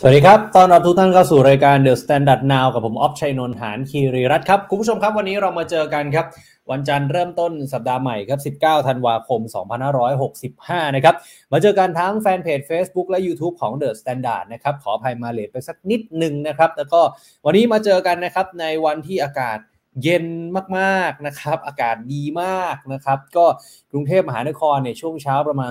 [0.00, 6.26] สวัสดีครับ ตอนรับทุกท่านเข้าสู่รายการ The Standard Now กับผม ออฟชัยนนท์หานคีรีรัตน์ครับ คุณผู้ชมครับวันนี้เรามาเจอกันครับ
[6.70, 9.40] วันจันทร์เริ่มต้นสัปดาห์ใหม่ครับ 19 ธันวาคม
[10.18, 11.14] 2565 นะครับ
[11.52, 17.00] มาเจอกันทั้งแฟนเพจ Facebook และ YouTube ของ The Standard นะครับ ขออภัยมาเลทไปสักนิดหนึ่งนะครับ แล้วก็
[17.44, 19.58] วันนี้มาเจอกันนะครับในวันที่อากาศ
[20.02, 20.26] เย็น
[20.78, 23.46] มากๆนะครับ อากาศดีมากนะครับ ก็
[23.92, 25.70] กรุงเทพมหานครเนี่ยช่วงเช้าประมาณ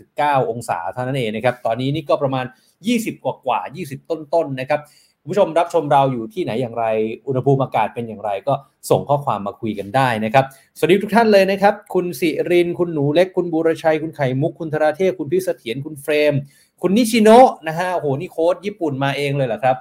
[0.00, 2.46] 18-19 องศาเท่านั้นเองนะครับ ตอนนี้นี่ก็ประมาณ
[2.84, 4.80] 20 กว่ากว่า 20 ต้นๆนะครับ
[5.22, 6.84] คุณผู้ชมรับชมเราอยู่ที่ไหนอย่างไร
[7.26, 8.54] อุณหภูมิอากาศเป็นอย่างไร ก็
[8.90, 10.44] ส่งข้อความมาคุยกันได้นะครับ
[10.78, 16.34] สวัสดีทุกท่านเลยนะครับ คุณสิริน คุณหนูเล็ก คุณบูรชัย คุณไข่มุก คุณธราเทพ คุณพิเสถียร คุณเฟรม
[16.82, 19.76] คุณนิชิโนะนะฮะ โอ้โห นี่โค้ดญี่ปุ่นมาเองเลยเหรอครับ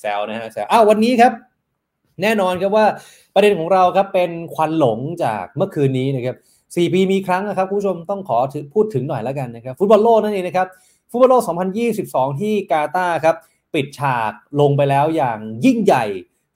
[0.00, 1.32] แซวนะฮะ แซว อ้าววันนี้ครับ
[2.22, 2.86] แน่นอนครับว่า
[3.34, 10.68] ประเด็นของเราครับเป็นควันหลงจากเมื่อคืนนี้นะครับ4ปีมีครั้งนะครับคุณผู้ชมต้องขอถือพูดถึงหน่อยแล้วกันนะครับ ฟุตบอลโลกนั่นเองนะครับ
[11.14, 11.44] ฟุตบอลโลก
[11.92, 13.36] 2022 ที่กาตาร์ครับ
[13.74, 16.04] ปิดฉากลงไปแล้วอย่างยิ่งใหญ่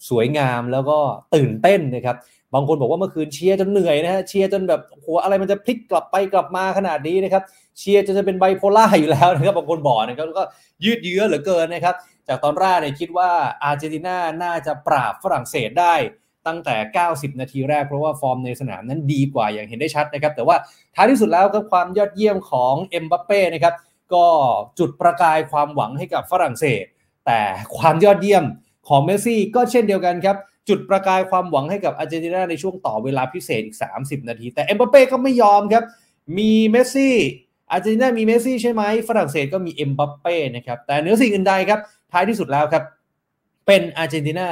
[0.09, 0.99] สวยงามแล้วก็
[1.35, 2.17] ตื่นเต้นนะครับ
[2.55, 7.43] บางคนบอกว่าเมื่อคืนเชียร์จนเหนื่อยนะฮะเชียร์จนแบบโหอะไรมันจะพลิกกลับไปกลับมาขนาดนี้นะครับ
[7.79, 10.45] เชียร์จนจะเป็นไบโพลาร์อยู่แล้วนะครับบางคนบอกนะครับก็
[10.85, 11.95] ยืดเยื้อเหลือเกินนะครับ
[12.29, 13.31] จากตอนแรกเนี่ยคิดว่า
[13.63, 15.95] อาร์เจนตินาน่าจะปราบฝรั่งเศสได้
[16.47, 16.77] ตั้งแต่
[17.09, 20.57] 90 นาทีแรก เพราะว่าฟอร์มในสนามนั้นดีกว่าอย่างเห็นได้ชัดนะครับ แต่ว่า
[20.95, 23.75] ท้ายที่สุดแล้วก็ความยอดเยี่ยมของเอ็มบัปเป้นะครับ
[24.15, 24.27] ก็
[24.79, 26.85] จุดประกายความหวังให้กับฝรั่งเศส
[27.27, 27.41] แต่
[27.77, 28.45] ความยอดเยี่ยม
[28.89, 30.37] ของเมสซี่ก็เช่นเดียวกันครับ
[30.69, 35.85] จุดประกายความหวังให้กับอาร์เจนตินาในช่วงต่อเวลาพิเศษอีก 30 นาที แต่เอ็มบัปเป้ก็ไม่ยอมครับ
[36.39, 37.17] มีเมสซี่
[37.71, 41.81] อาร์เจนตินามีเมสซี่ใช่ไหมฝรั่งเศสก็มีเอ็มบัปเป้นะครับแต่เหนือสิ่งอื่นใดครับ
[42.13, 42.85] ท้ายที่สุดแล้วครับ
[43.67, 44.49] เป็นอาร์เจนตินา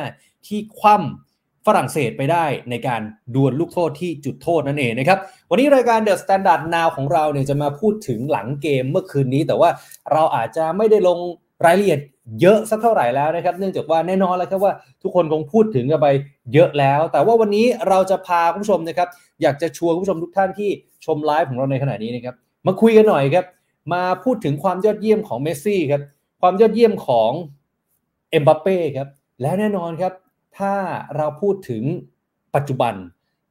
[0.46, 1.25] ที่คว่ำ
[1.66, 3.00] ฝรั่งเศสไปได้ในการ
[3.34, 5.18] ดวลลูกโทษที่จุดโทษนั่นเองนะครับ
[5.50, 9.70] วันนี้รายการ The Standard Now ของเราเนี่ยจะมาพูดถึงหลังเกมเมื่อคืนนี้ แต่ว่า
[10.12, 11.18] เราอาจจะไม่ได้ลง
[11.66, 12.00] รายละเอียด
[12.40, 14.72] เยอะสักเท่าไหร่แล้วนะครับ เนื่องจากว่าแน่นอนแล้วครับว่า
[15.02, 16.08] ทุกคนคงพูดถึงกันไป
[16.52, 19.08] เยอะแล้ว แต่ว่าวันนี้เราจะพาคุณผู้ชมนะครับ
[19.42, 20.70] อยากจะชวนคุณผู้ชมทุกท่านที่
[21.04, 22.34] ชมไลฟ์ของเราในขณะนี้นะครับ
[22.66, 23.44] มาคุยกันหน่อยครับ
[23.92, 26.02] มาพูดถึงความยอดเยี่ยมของเมสซี่ครับ
[26.40, 27.30] ความยอดเยี่ยมของ
[28.30, 29.08] เอ็มบัปเป้ครับ
[29.40, 30.12] และแน่นอนครับ
[30.58, 30.74] ถ้า
[31.16, 31.82] เราพูดถึง
[32.56, 32.94] ปัจจุบัน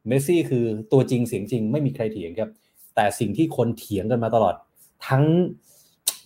[0.08, 2.50] เมสซี่คือตัวจริงเสียงจริงไม่มีใครเถียงครับ
[2.96, 4.56] แต่สิ่งที่คนเถียงกันมาตลอด
[5.08, 5.24] ทั้ง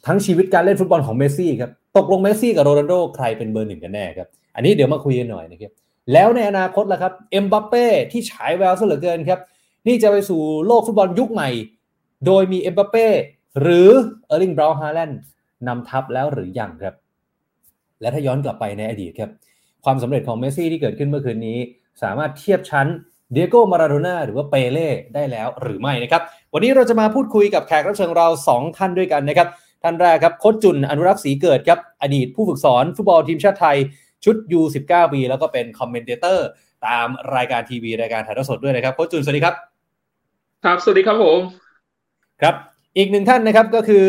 [0.06, 5.72] ทั้งชีวิตการเล่นฟุตบอลของเมสซี่ครับตกลงเมสซี่กับโรนัลโดใครเป็นเบอร์หนึ่งกันแน่ครับ อันนี้เดี๋ยวมาคุยกันหน่อยนะครับ
[6.14, 9.40] แล้วในอนาคตล่ะครับเอ็มบัปเป้ที่ฉายแววซะเหลือเกินครับ
[9.88, 11.50] นี่จะไปสู่โลกฟุตบอลยุคใหม่
[12.26, 13.08] โดยมีเอ็มบัปเป้
[13.62, 13.90] หรือ
[14.28, 15.20] เออร์ลิงเบราต์ฮาแลนด์
[15.68, 16.96] นำทัพแล้วหรือยังครับ
[18.02, 19.30] และถ้าย้อนกลับไปในอดีตครับ
[19.86, 21.58] ความสำเร็จของเมสซี่ที่เกิดขึ้นเมื่อคืนนี้
[22.04, 22.88] สามารถเทียบชั้น
[23.32, 26.22] ดิเอโกมาราโดน่าหรือว่าเปเล่ได้แล้วหรือไม่นะครับ
[26.54, 29.48] วันนี้เราจะมาพูดคุยกับแขกรับเชิญเรา 2 ท่านด้วยกันนะครับ
[29.84, 33.78] ท่านแรกครับโค้ชจุ่นอนุรักษ์ศรีเกิดครับ อดีตผู้ฝึกสอนฟุตบอลทีมชาติไทย
[34.26, 36.48] ชุด U19 ปีแล้วก็เป็น commentator
[36.88, 39.56] ตามรายการทีวีรายการถ่ายทอดสดด้วยนะครับโค้ชจุ่นสวัสดีครับ
[40.64, 41.40] ครับสวัสดีครับผม
[42.42, 42.56] ครับ
[42.98, 44.06] อีกหนึ่งท่านนะครับก็คือ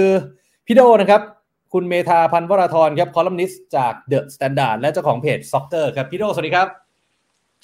[0.66, 1.22] พี่โดนะครับ
[1.72, 6.66] คุณเมธาพันธุ์วราทรครับคอลัมนิสต์จาก THE STANDARD และเจ้าของเพจซ็อกเกอร์ครับพี่โดสวัสดีครับ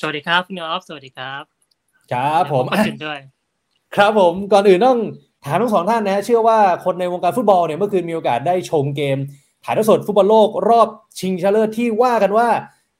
[0.01, 1.43] สวัสดีครับคุณออฟสวัสดีครับ
[2.13, 3.19] ครับผมขอบคุณด้วย
[3.97, 4.99] ครับผมก่อนอื่นต้อง
[5.45, 9.19] ถามทั้งสองท่านนะฮะเชื่อว่าคนในวงการฟุตบอลเนี่ยเมื่อคืนมีโอกาสได้ชมเกม
[9.65, 10.89] ถ่ายทอดสดฟุตบอลโลกรอบ
[11.21, 12.49] ชิงชนะเลิศที่ว่ากันว่า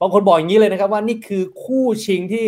[0.01, 2.47] บางคนบอกอย่างนี้เลยนะครับว่านี่คือคู่ชิงที่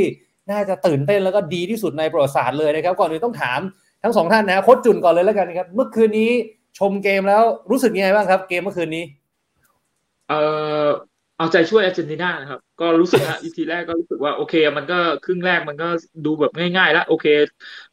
[0.50, 3.60] น่าจะตื่นเต้นแล้วก็ดีที่สุดในประวัติศาสตร์เลยนะครับ ก่อนอื่นต้องถาม
[4.02, 6.30] ทั้งสองท่านนะฮะโค้ชจุนก่อนเลยแล้วกันนะครับเมื่อคืนนี้
[6.78, 9.04] ชมเกมแล้วรู้สึกยังไงบ้างครับ เกมเมื่อคืนนี้
[10.28, 10.40] เอ่
[10.84, 10.88] อ
[11.38, 15.88] เอาใจช่วยอาร์เจนตินานะครับ ก็รู้สึกฮะอีทีแรกก็รู้สึกว่าโอเค มันก็ครึ่งแรกมันก็
[16.25, 17.26] ดูแบบง่ายๆ แล้ว โอเค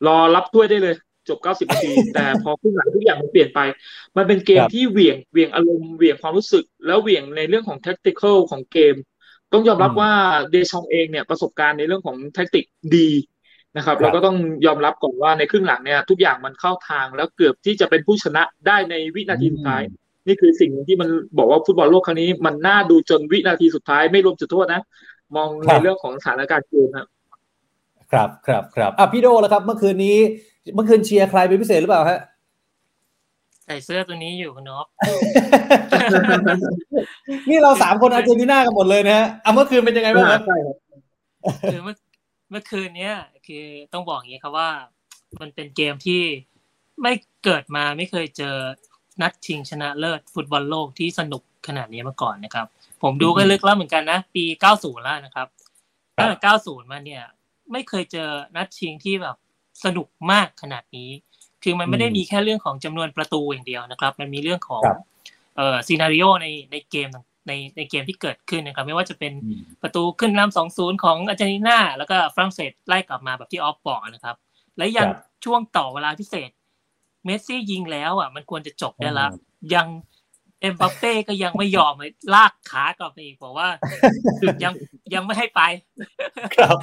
[0.08, 0.96] รอรับถ้วยได้เลย
[1.30, 3.60] จบ 90นาที แต่พอครึ่งหลังทุกอย่างมันเปลี่ยนไป
[4.18, 8.96] มันเป็นเกมครับที่เหวี่ยง เหวี่ยงอารมณ์ เหวี่ยงความรู้สึก แล้วเหวี่ยงในเรื่องของแท็กติคอลของเกม
[9.54, 10.12] ต้องยอมรับอืมว่า
[10.52, 12.66] เดชองเองเนี่ยประสบการณ์ในเรื่องของแท็กติก
[12.96, 13.10] ดี
[13.78, 19.84] นะครับครับ เราก็ต้องยอมรับก่อนว่าในครึ่งหลังเนี่ย ทุกอย่างมันเข้าทางแล้วเกือบที่จะเป็นผู้ชนะได้ในวินาทีสุดท้าย
[20.28, 24.82] นี่คือสิ่งที่มันบอกว่าฟุตบอลโลกครั้งนี้ มันน่าดูจนวินาทีสุดท้ายไม่รวมจุดโทษนะ
[25.36, 27.08] มองครัในบเรื่องของสถานการณ์เกมครับ
[28.12, 30.18] ครับครับครับอะพี่โดแล้วครับ เมื่อคืนนี้
[30.76, 32.20] เมื่อคืนเชียร์ใครเป็นพิเศษหรือเปล่าฮะ
[33.66, 34.88] ใส่เสื้อตัวนี้อยู่คุณออฟ
[37.50, 40.78] นี่เราสามคนอาร์เจนตินากันหมดเลยนะฮะอะเมื่อคืนเป็นยังไงบ้างครับใช่ครับ
[41.74, 41.96] คือเมื่อ
[42.50, 43.16] เมื่อคืนเนี้ย
[43.48, 44.70] คือต้องบอกอย่างนี้ครับว่า
[45.42, 46.22] มันเป็นเกมที่
[47.02, 47.14] ไม่
[47.44, 48.56] เกิดมาไม่เคยเจอ
[49.22, 52.66] นัดชิงชนะเลิศฟุตบอลโลกที่สนุกขนาดนี้มาก่อนนะครับ
[53.02, 54.44] ผมดูก็ลึกแล้วเหมือนกันนะ ปี
[54.74, 55.48] 90 แล้วนะครับ
[56.18, 57.24] ตั้งแต่90 มาเนี่ย
[57.72, 59.36] ไม่เคยเจอนัดชิงที่แบบ
[59.86, 61.10] สนุกมากขนาดนี้
[61.64, 65.00] คือมันไม่ได้มีแค่เรื่องของจำนวนประตูอย่างเดียวนะครับ มันมีเรื่องของครับ
[65.58, 67.10] เอ่อ scenario ในในเกม
[67.48, 74.36] ในในเกมที่เกิดขึ้นนะครับ ไม่ว่าจะเป็นอืมประตูขึ้นนำสองศูนย์ของอาร์เจนตินาแล้วก็ฝรั่งเศสไล่กลับมาแบบที่ออฟบอกนะครับ
[74.78, 76.50] และยังครับช่วงต่อเวลาพิเศษ
[77.26, 79.42] เมสซี่ยิงแล้วอะ มันควรจะจบได้ละอืม
[79.74, 79.88] ยัง
[80.62, 83.70] เอ็มบัปเป้ก็ยังไม่ยอมเลยลากขากลับไปอีกบอกว่า
[84.64, 84.74] ยัง
[85.14, 85.62] ยังไม่ให้ไป
[86.56, 86.78] ครับ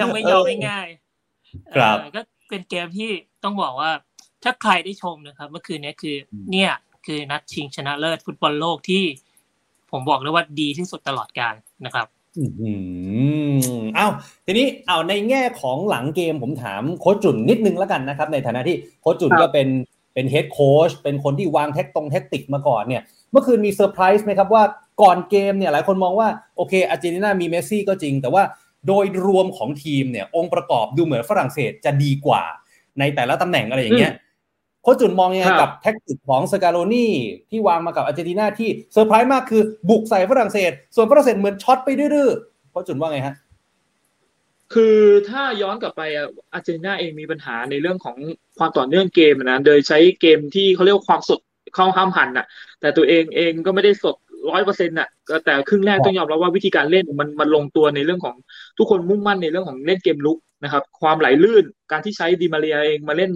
[0.00, 3.10] ยังไม่ยอมง่ายๆครับเออก็เป็นเกมที่
[3.44, 3.90] ต้องบอกว่า
[4.42, 6.72] ถ้าใครได้ชมนะครับ เมื่อคืนนี้คืออมเนี่ย
[7.06, 9.04] คือนัดชิงชนะเลิศฟุตบอลโลกที่
[9.94, 11.54] ผมบอกเลยว่าดีที่สุดตลอดกาล
[11.84, 12.06] นะครับ
[12.38, 12.72] อื
[13.54, 14.08] มเอ้า
[14.46, 19.68] ทีนี้เอาในแง่ของหลังเกมผมถามโค้ชจุ่นนิดนึงแล้วกันนะครับ ในฐานะที่โค้ชจุ่นครับก็เป็น
[20.14, 24.62] เป็น head coach เป็นคนที่วางแท็กตรงแท็กติกมาก่อนเนี่ย เมื่อคืนมีเซอร์ไพรส์ไหมครับว่า
[25.02, 28.42] ก่อนเกมเนี่ยหลายคนมองว่าโอเคอาร์เจนตินามีเมสซี่ก็จริง แต่ว่า
[28.88, 32.42] โดยรวมของทีมเนี่ยองค์ประกอบดูเหมือนฝรั่งเศสจะดีกว่า
[32.98, 34.12] ในแต่ละตำแหน่งอะไรอย่างเงี้ย
[34.84, 37.12] โค้ชจุ่นมองยังไงครับกับแท็กติกของสกาโ o นี่
[37.50, 43.34] ที่วางมากับอาร์เจนตินาที่เซอร์ไพรส์มากคือบุกใส่ฝรั่งเศส ส่วนฝรั่งเศสเหมือนช็อตไปดื้อๆโค้ชจุ่นว่าไงฮะ
[44.74, 44.98] คือ
[45.28, 48.16] ถ้าย้อนกลับไปอะอาร์เจนตินาเองมีปัญหาในเรื่องของ
[48.58, 51.40] ความต่อเนื่องเกมนะโดยใช้เกมที่เขาเรียกว่าความสด
[51.74, 52.46] เข้าห้ำหั่นน่ะ
[52.80, 54.16] แต่ตัวเองเองก็ไม่ได้สด
[54.50, 58.36] ร้อยเปอร์เซ็นต์น่ะก็แต่ครึ่งแรกครับต้องยอมรับว่าวิธีการเล่นมันมันลงตัวในเรื่องของ
[58.78, 63.30] ทุกคนมุ่งมั่นในเรื่องของเล่นเกมลุกนะครับ ความไหลลื่นการที่ใช้ดิมาเรียเองมาเล่น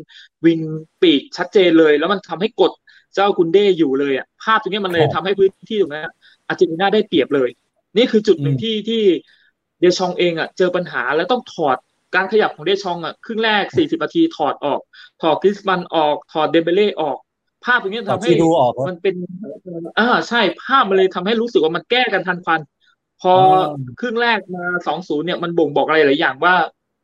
[0.47, 0.61] วิง
[1.03, 2.73] ปีกชัดเจนเลย แล้วมันทำให้กด
[3.15, 6.05] เจ้ากุนเด้อยู่เลยอะภาพตรงเนี้ยมันเลยครับทำให้พื้นที่ตรงนั้น
[6.49, 7.49] อาร์เจนตินาได้เปรียบเลย
[7.97, 9.03] นี่คือจุดหนึ่งอืมที่ที่
[9.81, 11.77] เดชองเองอะเจอปัญหาแล้วต้องถอด
[12.15, 14.81] การขยับของเดชองอะครึ่งแรก 40นาทีถอดออก
[15.23, 17.19] ถอดกริสมันออก ถอดเดเบเล่ออก
[17.65, 19.15] ภาพตรงเนี้ยถอดทำให้ซีดูออกมันเป็น
[19.99, 22.61] อ่าใช่ภาพมันเลยทำให้รู้สึกว่ามันแก้กันทันควัน
[23.23, 23.69] พอออ
[24.01, 26.55] ครึ่งแรกมา2-0เนี่ยมันบ่งบอกอะไรหลายอย่างว่า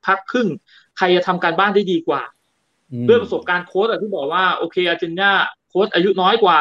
[0.06, 0.48] พักครึ่ง
[0.96, 2.22] ใครจะทำการบ้านได้ดีกว่า
[3.08, 5.30] ด้วยประสบการณ์โค้ชอะที่บอกว่าโอเคอาร์เจนตินา
[5.68, 6.58] โค้ชอายุน้อยกว่า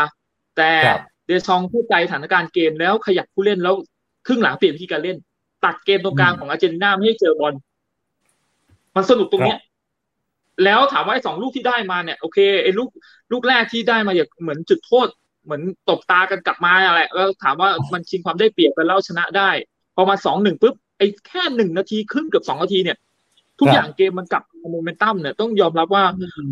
[0.58, 3.76] แต่ครับเดส์ชองส์เข้าใจสถานการณ์เกมแล้วขยับผู้เล่นแล้ว
[4.28, 5.18] ครึ่งหลังเปลี่ยนวิธีการเล่น
[5.66, 7.54] ตัดเกมตรงกลางอืมของอาร์เจนตินาไม่ให้เจอบอล
[8.96, 9.60] มันสนุกตรงเนี้ย
[10.64, 12.90] แล้วถามว่าไอ้สองลูกที่ได้มาเนี่ยโอเคไอ้ลูก
[13.32, 15.08] ลูกแรกที่ได้มาอย่างเหมือนจุดโทษ
[15.46, 19.50] เหมือนตบตากันกลับมาอะไรแล้วถามว่ามันชิงความได้เปรียบกันแล้วชนะได้
[19.96, 22.98] พอมาสองหนึ่งปุ๊บไอ้แค่หนึ่งนาทีครึ่งเกือบสองนาทีเนี่ย
[23.60, 26.06] ทุกครับอย่างเกมมันกลับมาโมเมนตัมเนี่ยต้องยอมรับว่า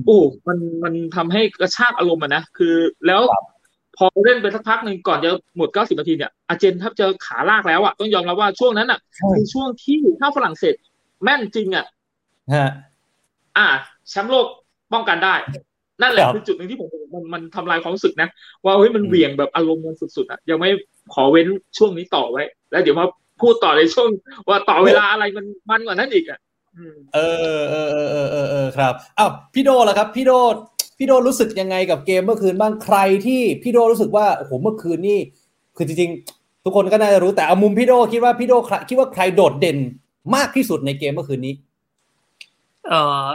[0.05, 2.75] โอ้มันมันทำให้กระชากอารมณ์อะนะคือ
[3.07, 3.45] แล้วครับ
[3.97, 10.75] พอเล่นไปสักพักหนึ่งก่อนจะหมด 90 นาทีเนี่ยอาร์เจนถ้าเจอขาลากแล้วอะต้องยอมรับว่าช่วงนั้นอะใช่คือช่วงที่ถ้าฝรั่งเศส
[11.23, 11.85] แม่นจริงอะ
[12.53, 12.69] ฮะ
[13.57, 13.67] อ่า
[14.09, 14.45] แชมป์โลก
[14.93, 15.35] ป้องกันได้
[16.01, 18.27] นั่นแหละครับคือจุดหนึ่งที่ผมมันมันทำลายความรู้สึกนะ
[18.65, 20.69] ว่าเฮ้ยมันอืมเหวี่ยงแบบอารมณ์มันสุดๆอะยังไม่
[21.13, 23.05] ขอเว้นช่วงนี้ต่อไว้ แล้วเดี๋ยวมา
[23.41, 24.09] พูดต่อในช่วง
[24.49, 26.39] ว่าต่อเวลาอะไรมันมันกว่านั้นอีกอะ
[26.77, 30.31] อืมเออเออเออเออเออเออครับอ้าวพี่โดล่ะครับ พี่โด
[30.97, 35.19] พี่โดรู้สึกยังไงกับเกมเมื่อคืนบ้างใครที่พี่โดรู้สึกว่าโอ้โหเมื่อคืนนี่
[35.75, 39.77] คือจริงๆ ทุกคนก็น่าจะรู้แต่เอามุมพี่โดคิดว่าพี่โดใครคิดว่าใครโดดเด่น
[40.35, 41.53] มากที่สุดในเกมเมื่อคืนนี้
[42.89, 43.25] เออ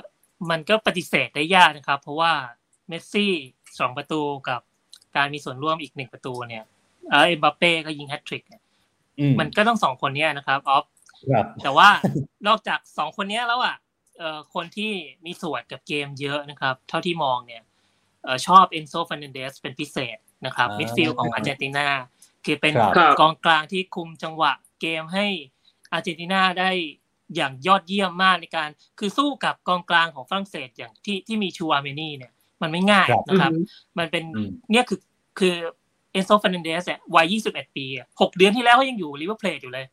[0.51, 2.33] มันก็ปฏิเสธได้ยากนะครับ เพราะว่า
[2.89, 3.33] เมสซี่
[3.79, 4.61] สองประตูกับ
[5.17, 6.65] การมีส่วนร่วมอีกหนึ่งประตูเนี่ย
[7.11, 8.63] เออเอ็มบัปเป้ก็ยิงแฮตทริกเนี่ย
[9.19, 10.85] อืมมันก็ต้องสองคนเนี้ยนะครับออฟ
[11.31, 11.89] ครับแต่ว่า
[12.47, 13.77] นอกจากสองคนเนี้ยแล้วอะ
[14.19, 14.93] เอ่อคนที่
[15.25, 17.63] มีส่วนกับเกมเยอะนะครับ เท่าที่มองเนี่ย
[18.23, 21.87] เอ่อชอบเอนโซฟ r นเดสเป็นพิเศษนะครับอ่ามิมิดฟิลด์ของอาร์เจนตินา
[22.45, 25.27] คือเป็นครับครับกองกลางที่คุมจังหวะเกมให้
[25.93, 26.71] อาร์เจนตินาได้
[27.35, 28.69] อย่างยอดเยี่ยมมากในการ
[28.99, 33.65] คือสู้กับกองกลางของฝรั่งเศสอย่างที่ที่มีชูอาร์เมนีเนี่ย มันไม่ง่ายครับนะครับอืม
[33.99, 35.01] มันเป็นอืมเนี่ยคือ
[35.39, 35.55] คือ
[36.13, 39.87] เอนโซฟ r นเดสเนี่ยวัย21ปีอะหกเดือนที่แล้วเขายังอยู่ริเวอร์เพลทอยู่เลย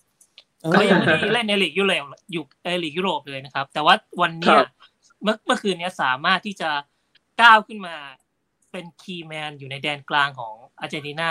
[0.71, 4.69] เขายังไม่ได้เล่นในลีกยุโรปอยู่ในลีกยุโรปเลยนะครับ แต่ว่าวันเนี้ยครับ
[5.23, 6.69] เมื่อเมื่อคืนเนี้ยสามารถที่จะ
[7.41, 7.95] ก้าวขึ้นมา
[8.71, 11.29] เป็น key man อยู่ในแดนกลางของอาร์เจนตินา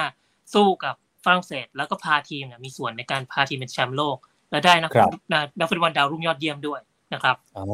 [0.55, 0.95] สู้กับ
[1.25, 4.17] ฝรั่งเศส แล้วก็พาทีมเนี่ยมีส่วนในการพาทีมเป็นแชมป์โลก
[4.53, 6.81] และได้นักครับนักนักฟุตบอลดาวรุ่งยอดเยี่ยมด้วย
[7.15, 7.65] นะครับอ่า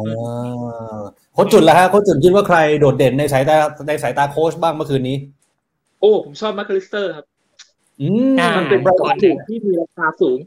[1.32, 3.56] โค้ชจุนล่ะฮะโค้ชจุนคิดว่าใครโดดเด่นในสายตา
[3.88, 5.16] ในสายตาโค้ชบ้างเมื่อคืนนี้
[6.00, 7.26] โอ้ผมชอบแม็คอัลลิสเตอร์ครับ
[8.00, 10.38] อืมอ่ามันเป็นของถูกที่มีราคาสูง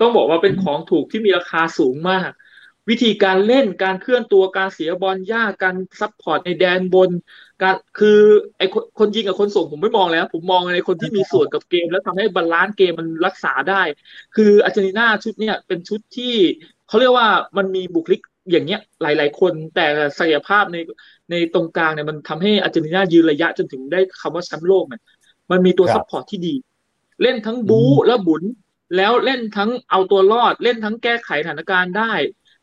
[0.00, 2.30] ต้องบอกว่าเป็นของถูกที่มีราคาสูงมาก
[2.88, 7.10] วิธีการเล่นการเคลื่อนตัวการเสียบอลยากการ support ในแดนบน
[7.62, 8.18] การคือ
[8.58, 13.82] ไอคนคนยิงกับคนส่งผมไม่มองแล้ว ผมมองในคนที่มีส่วนกับเกม แล้วทำให้ balance เกมมันรักษาได้
[14.36, 16.34] คืออาร์เจนตินาชุดเนี้ยเป็นชุดที่
[16.88, 19.86] เขาเรียกว่ามันมีบุคลิกอย่างเงี้ยหลาย ๆ คนแต่
[20.18, 20.76] ศักยภาพใน
[21.30, 25.02] ในตรงกลางเนี่ยมันทำให้อาร์เจนตินายืนระยะจนถึงได้คำว่าแชมป์โลกเนี่ย
[25.50, 26.54] มันมีตัวครับ support ที่ดี
[27.22, 28.42] เล่นทั้งบู๊อืมและบุ๋น
[28.96, 32.12] แล้วเล่นทั้งเอาตัวรอด เล่นทั้งแก้ไขสถานการณ์ได้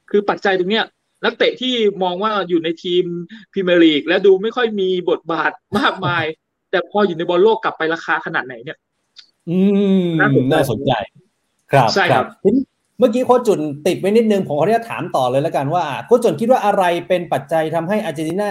[0.09, 0.85] คือปัจจัยตรงเนี้ย
[1.23, 3.03] นักเตะที่มองว่าอยู่ในทีม
[3.51, 6.23] พรีเมียร์ลีก และดูไม่ค่อยมีบทบาทมากมาย
[6.71, 8.77] แต่พออยู่ในบอลโลกกลับไปราคาขนาดไหนเนี่ย
[9.49, 9.57] อื
[10.03, 10.91] มน่าสนใจน่าสนใจ
[11.71, 12.63] ครับใช่ครับทีนี้
[12.99, 18.49] เมื่อกี้โค้ชจุนติดไว้นิดนึง ผมขออนุญาตถามต่อเลยแล้วกันว่าโค้ชจุนคิดว่าอะไรเป็นปัจจัยทำให้อาร์เจนตินา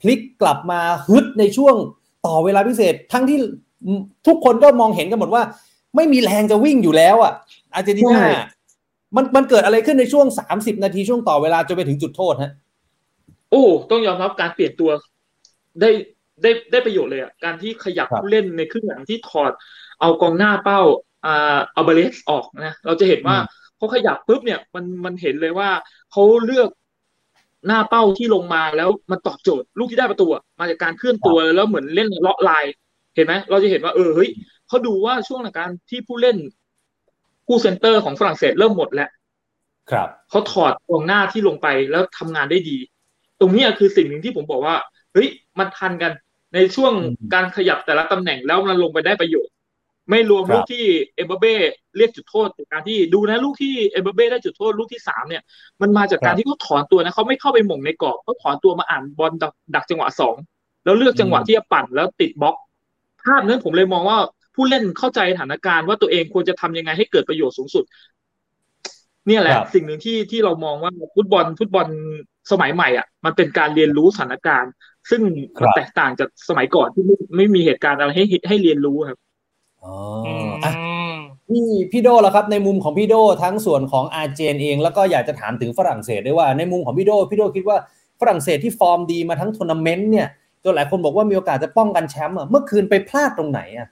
[0.00, 1.74] พลิกกลับมาฮึดในช่วง
[2.26, 3.38] ต่อเวลาพิเศษ ทั้งที่
[4.26, 5.42] ทุกคนก็มองเห็นกันหมดว่า
[5.96, 7.32] ไม่มีแรงจะวิ่งอยู่แล้วอะ
[7.74, 8.30] อาร์เจนตินาใช่
[9.16, 12.52] มันมันเกิดอะไรขึ้นในช่วง30นาทีช่วงต่อเวลาจนไปถึงจุดโทษฮะ
[13.50, 14.90] โอ้ต้องยอมรับการเปลี่ยนตัว
[15.80, 15.90] ได้
[16.42, 19.52] ได้ได้ประโยชน์เลยอะการที่ขยับครับผู้เล่นในครึ่งหลังที่ถอด
[20.00, 20.80] เอากองหน้าเป้า
[21.26, 23.36] อ่าเอาเบเลสออกนะเราจะเห็นว่า
[23.76, 25.70] เขาขยับปุ๊บเนี่ยมันมันเห็นเลยว่า
[26.12, 26.68] เขาเลือก
[27.66, 32.64] หน้าเป้าที่ลงมาแล้วมันตอบโจทย์ลูกที่ได้ประตูอะมาจากการเคลื่อนตัวแล้วเหมือนเล่นเลาะลาย
[33.14, 34.30] เห็นไหมเราจะเห็นว่าเออเฮ้ย
[34.68, 36.36] เขาดูว่าช่วงในการที่ผู้เล่น
[37.48, 39.10] คู่เซนเตอร์ของฝรั่งเศสเริ่มหมดแล้ว
[39.90, 42.78] ครับเขาถอดกองหน้าที่ลงไปแล้วทำงานได้ดี
[43.40, 44.76] ตรงเนี้ยคือสิ่งหนึ่งที่ผมบอกว่า
[45.12, 45.28] เฮ้ย
[45.58, 46.12] มันทันกัน
[46.54, 49.54] ในช่วงอืมการขยับแต่ละตำแหน่งแล้วมันลงไปได้ประโยชน์
[50.10, 51.54] ไม่รวมครับลูกที่เอ็มบัปเบ้
[51.96, 55.42] เรียกจุดโทษจากการที่ดูนะลูกที่เอ็มบัปเบ้ได้จุดโทษลูกที่สามเนี่ย
[55.80, 60.36] มันมาจากการที่เขาถอนตัวนะเขาไม่เข้าไปโหม่งในกรอบเขาถอนตัวมาอ่านบอลดักดักจังหวะสอง
[60.84, 62.56] แล้วเลือกจังหวะอืมที่จะปั่นแล้วติดบล็อก
[63.22, 64.18] ภาพนั้นผมเลยมองว่า
[64.58, 67.84] ผู้เล่นเข้าใจสถานการณ์ว่าตัวเองควรจะทำยังไงให้เกิดประโยชน์สูงสุด
[69.26, 71.86] เนี่ยแหละครับสิ่งหนึ่งที่ที่เรามองว่าฟุตบอลฟุตบอล
[72.50, 74.72] สมัยใหม่อะ มันเป็นการเรียนรู้สถานการณ์
[75.10, 75.20] ซึ่ง
[75.58, 79.18] ครับมันแตกต่างจากสมัยก่อนที่ไม่ไม่มีเหตุการณ์อะไรให้ให้เรียนรู้ครับ
[79.82, 80.28] อ๋ออื
[80.64, 80.72] อะ
[81.12, 81.14] ม
[81.48, 87.78] พี่พี่โดแล้วครับ ในมุมของพี่โดทั้งส่วนของอาร์เจนเอง แล้วก็อยากจะถามถึงฝรั่งเศสด้วยว่าในมุมของพี่โดพี่โดคิดว่า
[88.20, 90.28] ฝรั่งเศสที่ฟอร์มดีมาทั้งทัวร์นาเมนต์เนี่ย
[90.64, 93.88] จนหลายคนบอกว่ามีโอกาสจะป้องกันแชมป์อะเมื่อคืนไปพลาดตรงไหนอะ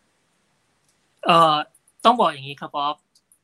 [1.26, 1.56] เอ่อ
[2.04, 2.96] ต้องบอกอย่างนี้ครับออฟ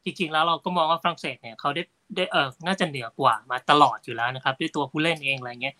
[0.04, 1.82] จริงๆแล้วเราก็มองว่าฝรั่งเศสเนี่ยเขาได้
[2.16, 5.74] ได้เออน่าจะเหนือกว่ามาตลอดอยู่แล้วนะครับ ด้วยตัวผู้เล่นเองอะไรเงี้ย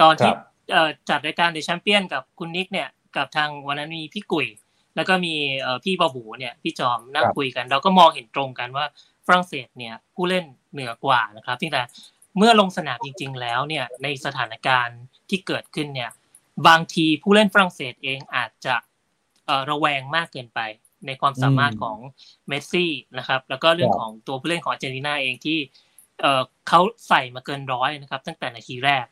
[0.00, 0.36] ตอนที่ครับ
[0.72, 4.46] เอ่อจัดรายการเดอะแชมเปี้ยนกับคุณนิกเนี่ยกับทางวันนั้นมีพี่กุย
[4.96, 8.84] แล้วก็มีเอ่อพี่บอบูเนี่ยพี่จอมนั่งครับคุยกัน เราก็มองเห็นตรงกันว่า
[9.26, 11.82] ฝรั่งเศสเนี่ยผู้เล่นเหนือกว่านะครับเพียงแต่
[12.38, 16.10] เมื่อลงสนามจริง ๆ แล้วเนี่ยในสถานการณ์ที่เกิดขึ้นเนี่ย
[16.68, 18.74] บางทีผู้เล่นฝรั่งเศสเองอาจจะ
[19.46, 20.60] เอ่อระแวงมากเกินไป
[21.06, 21.98] ในความสามารถอืมของ
[22.48, 25.58] เมสซี่นะครับ แล้วก็เรื่องครับของตัวผู้เล่นของอาร์เจนตินาเองที่
[26.20, 29.06] เอ่อเขาใส่มาเกินร้อยนะครับ ตั้งแต่นาทีแรก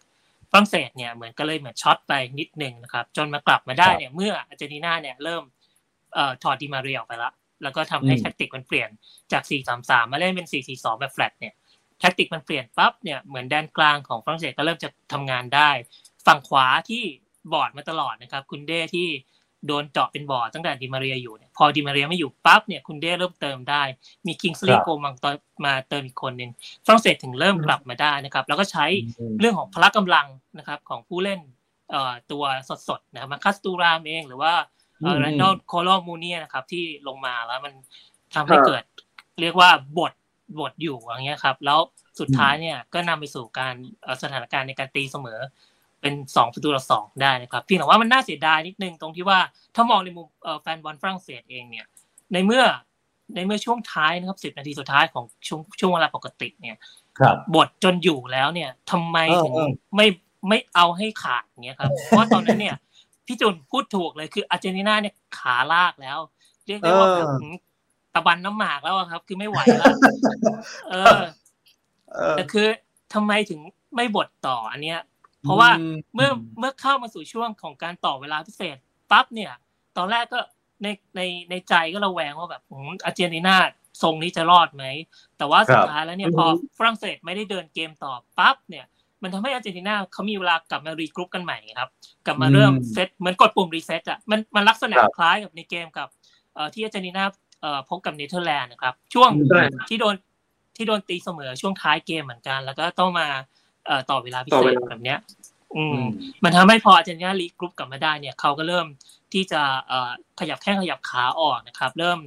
[0.51, 5.43] ฝรั่งเศสเนี่ยเหมือนก็เลยเหมือนช็อตไปนิดหนึ่งนะครับ จนมากลับมาได้เนี่ยเมื่ออาร์เจนตินาเนี่ยเริ่ม
[6.15, 7.33] เอ่อถอดดิมาเรียออกไปละ
[7.63, 8.91] แล้วก็ทำให้อืมแทคติกมันเปลี่ยน
[9.33, 9.43] จาก
[9.79, 11.55] 4-3-3 มาเล่นเป็น 4-4-2 แบบแฟลตเนี่ย
[12.01, 15.71] tactic มันเปลี่ยนปั๊บเนี่ยเหมือนแดนกลางของฝรั่งเศสก็เริ่มจะทำงานได้
[16.27, 17.03] ฝั่งขวาที่
[17.53, 19.09] บอร์ดมาตลอดนะครับ กุนเด้ที่
[19.67, 23.83] โดนเจาะเป็นบอร์ดตั้งแต่ดิมาเรียอยู่เนี่ยพอดิมาเรียไม่อยู่ปั๊บเนี่ยกุนเด้เริ่มเติมได้
[24.27, 26.51] มีคิงส์ลีครับโกมังตอนมาเติมอีกคนหนึ่ง
[26.87, 28.85] ฝรั่งเศสถึงเริ่มกลับมาได้นะครับ แล้วก็ใช้
[29.19, 30.27] อืมเรื่องของพละกำลัง
[30.59, 31.41] นะครับของผู้เล่น
[31.91, 32.45] เอ่อตัว
[32.89, 34.53] สดๆนะครับมาร์คุสตูรามเองหรือว่า
[35.03, 37.73] เอ่ออืมแรนดอลโคโลมูอานี่ะครับที่ลงมาแล้วมัน
[38.35, 38.83] ทำให้ครับเกิด
[39.41, 40.13] เรียกว่าบด
[40.61, 41.79] บดอยู่อย่างเงี้ยครับ แล้ว
[42.21, 45.41] สุดท้ายเนี่ยก็นำไปสู่การเอ่อสถานการณ์ในการตีเสมอ
[46.01, 49.39] เป็นสองประตูต่อสองได้นะครับเพียงแต่ว่ามันน่าเสียดายนิดนึงตรงที่ว่า
[49.75, 51.87] ถ้ามองในมุมเอ่อแฟนบอลฝรั่งเศสเองเนี่ย
[52.33, 52.63] ในเมื่อ
[53.35, 56.77] ในเมื่อช่วงท้ายนะครับสิบนาทีสุดท้ายของช่วงช่วงเวลาปกติเนี่ย
[57.19, 60.07] ครับบทจนอยู่แล้วเนี่ยทำไมเออถึงเออไม่
[60.49, 62.77] ไม่เอาให้ขาดอย่างเงี้ยครับเพราะว่าตอนนั้นเนี่ย
[63.27, 66.19] พี่จุนพูดถูกเลยคืออาร์เจนตินาเนี่ยขาลากแล้ว
[66.67, 67.55] เรียกได้ว่าแบบหืม
[68.15, 69.95] ตะบันน้ำหมากแล้วอะครับ คือไม่ไหวแล้ว
[70.91, 71.21] เออ
[72.33, 72.67] แต่คือ
[73.15, 73.61] ทำไมถึง
[73.95, 74.99] ไม่บทต่ออันเนี้ย
[75.43, 75.71] เพราะว่า
[76.15, 78.77] เมื่อเมื่อเข้ามาสู่ช่วงของการต่อเวลาพิเศษ
[79.11, 79.53] ปั๊บเนี่ย
[79.97, 80.41] ตอนแรกก็
[80.83, 81.21] ในใน
[81.51, 83.57] ในใจก็ระแวงว่าแบบอืมอาร์เจนตินา
[84.03, 84.85] ทรงนี้จะรอดไหม
[85.39, 86.47] แต่ว่าสุดท้ายแล้วเนี่ยอือพฮึพอ
[86.79, 88.87] ฝรั่งเศสไม่ได้เดินเกมต่อปั๊บเนี่ย
[89.23, 91.91] มันทำให้อาร์เจนตินาเขามีเวลากลับมา regroup กันใหม่ครับ
[92.27, 96.09] กลับมาเริ่มอืมเซตเหมือนกดปุ่ม reset อะมันมันลักษณะครับคล้ายกับในเกมกับ
[96.55, 97.25] เอ่อที่อาร์เจนตินา
[97.61, 100.15] เอ่อพบกับเนเธอร์แลนด์นะครับ ช่วงใช่ที่โดน
[100.77, 103.43] ที่โดนตีเสมอช่วงท้ายเกมเหมือนกัน แล้วก็ต้องมาเอ่อ
[104.11, 105.19] ต่อเวลาต่อเวลาพิเศษแบบเนี้ย
[105.77, 106.07] อือืมม
[106.45, 108.87] มันทำให้พออาร์เจนตินา regroup กลับมาได้เนี่ยเขาก็เริ่ม
[109.33, 110.11] ที่จะเอ่อ
[110.41, 112.19] ขยับแข้งขยับขาออกนะครับ เริ่ม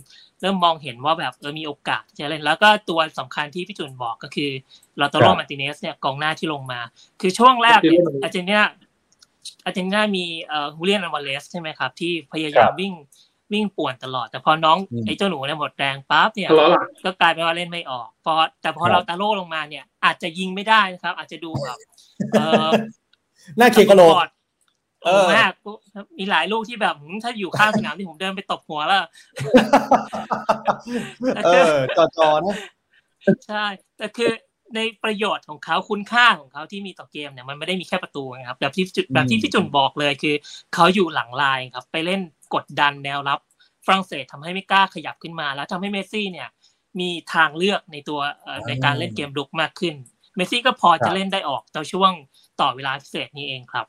[0.41, 4.49] เริ่มมองเห็นว่าแบบเออมีโอกาสที่จะเล่นแล้วก็ตัวสำคัญที่พี่จุนบอกก็คือ
[5.01, 6.79] เลาตาโรครับมาร์ติเนสเนี่ยกองหน้าที่ลงมา
[7.21, 8.63] คือช่วงแรกเนี่ยลาตาโรอาร์เจนตินา
[9.65, 12.93] อาร์เจนตินามีเอ่อฮูเลียนอัลวาเลสใช่ไหมครับ ที่พยายามคมรับวิ่ง
[13.53, 21.77] วิ่งป่วนตลอด แต่พอน้องอืมไอ้เจ้าหนูเนี่ยหมดแรงปั๊บเนี่ยทะเลาะหลังก็กลายเป็นว่าเล่นไม่ออกพอแต่พอครับเราตาโล่ลงมาเนี่ย อาจจะยิงไม่ได้นะครับ อาจจะดูแบบ
[22.31, 22.69] เออ
[23.57, 24.29] หน้าเคียงกะโหลกอด
[25.05, 25.53] เออมาก
[26.17, 29.05] มีหลายลูกที่แบบหืมถ้าอยู่ข้างสนามที่ผมเดินไปตบหัวแล้ว
[31.45, 32.57] เออจอจอนะ
[33.47, 33.65] ใช่
[33.97, 34.31] แต่คือ
[34.75, 40.35] ในประโยชน์ของเขาคุณค่าของเขาที่มีต่อเกมเนี่ยมันไม่ได้มีแค่ประตูนะครับแบบที่จุดแบบที่พี่จุนบอกเลยคือ
[40.73, 42.21] เขาอยู่หลังลายครับ ไปเล่น
[42.53, 43.39] กดดันแนวรับ
[43.85, 46.49] ฝรั่งเศสทำให้ไม่กล้าขยับขึ้นมา แล้วทำให้เมสซี่เนี่ย
[46.99, 49.95] มีทางเลือกในตัวเอ่อในการเล่นเกมลุกมากขึ้น
[50.35, 52.11] เมสซี่ก็พอครัจะบเล่นได้ออกต่อช่วง
[52.61, 53.85] ต่อเวลาพิเศษนี้เองครับ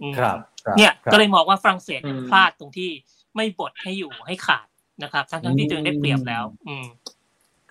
[0.00, 2.90] อืมครับครับเนี่ยครับก็เลยมองว่าฝรั่งเศสเนี่ยอืมพลาดตรงที่
[3.36, 4.66] ไม่บดให้อยู่ให้ขาด
[5.02, 6.86] นะครับทั้งทั้งๆที่ตัวเองได้เปรียบแล้ว อืม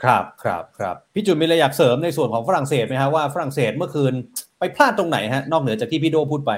[0.04, 4.14] ครับครับครับพี่จุนมีอะไรอยากเสริมในส่วนของฝรั่งเศสไหมฮะว่าฝรั่งเศสเมื่อคืน
[4.60, 6.52] ไปพลาดตรงไหนฮะ นอกเหนือจากที่พี่โดพูดไป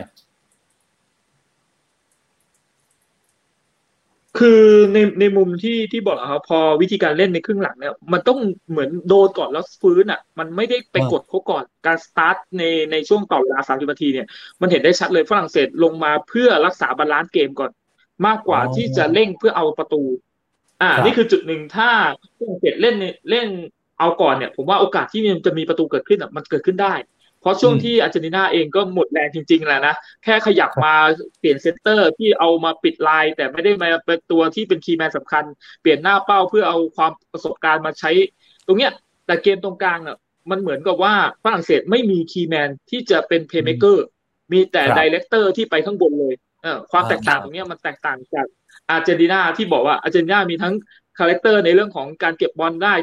[4.39, 4.61] คือ
[4.93, 8.39] ในในมุมที่ที่บอกอะครับพอวิธีการเล่นในครึ่งหลังเนี่ยมันต้อง
[8.69, 14.27] เหมือนโดนก่อนแล้วฟื้นอะ มันไม่ได้ไปอ่ากดเขาก่อนการสตาร์ทในในช่วงต่อเวลาสามสิบนาทีเนี่ย
[14.61, 17.71] มันเห็นได้ชัดเลยฝรั่งเศสลงมาเพื่อรักษา balance เกมก่อน
[18.25, 20.01] มากกว่าอ๋อที่จะเร่งเพื่อเอาประตู
[20.81, 21.89] อ่าครับนี่คือจุดหนึ่งถ้า
[22.39, 23.47] ฝรั่งเศสเล่นในเล่น
[23.99, 26.93] เอาก่อนเนี่ย ผมว่าโอกาสที่มันจะมีประตูเกิดขึ้นอะมันเกิดขึ้นได้
[27.45, 30.95] เพราะช่วงอืมที่อาร์เจนตินาเองก็หมดแรงจริงๆแหละนะแค่ขยับมา
[31.39, 35.43] เปลี่ยน center ที่เอามาปิดลายแต่ไม่ได้มาเป็นตัวที่เป็น key man สำคัญ
[35.81, 38.11] เปลี่ยนหน้าเป้าเพื่อเอาความประสบการณ์มาใช้
[38.67, 38.91] ตรงเนี้ย
[39.25, 40.17] แต่เกมตรงกลางอะ
[40.51, 44.05] มันเหมือนกับว่าฝรั่งเศสไม่มี key man ที่จะเป็นเพย์เม k เกอร์
[44.51, 46.33] มีแต่ครับ director ที่ไปข้างบนเลย
[46.63, 48.47] เออความอ่าแตกต่างตรงเนี้ยมันแตกต่างจาก
[48.89, 50.73] อาร์เจนตินาที่บอกว่าอาร์เจนตินามีทั้ง
[51.19, 52.93] คาแรคเตอร์ในเรื่องของการเก็บบอลได้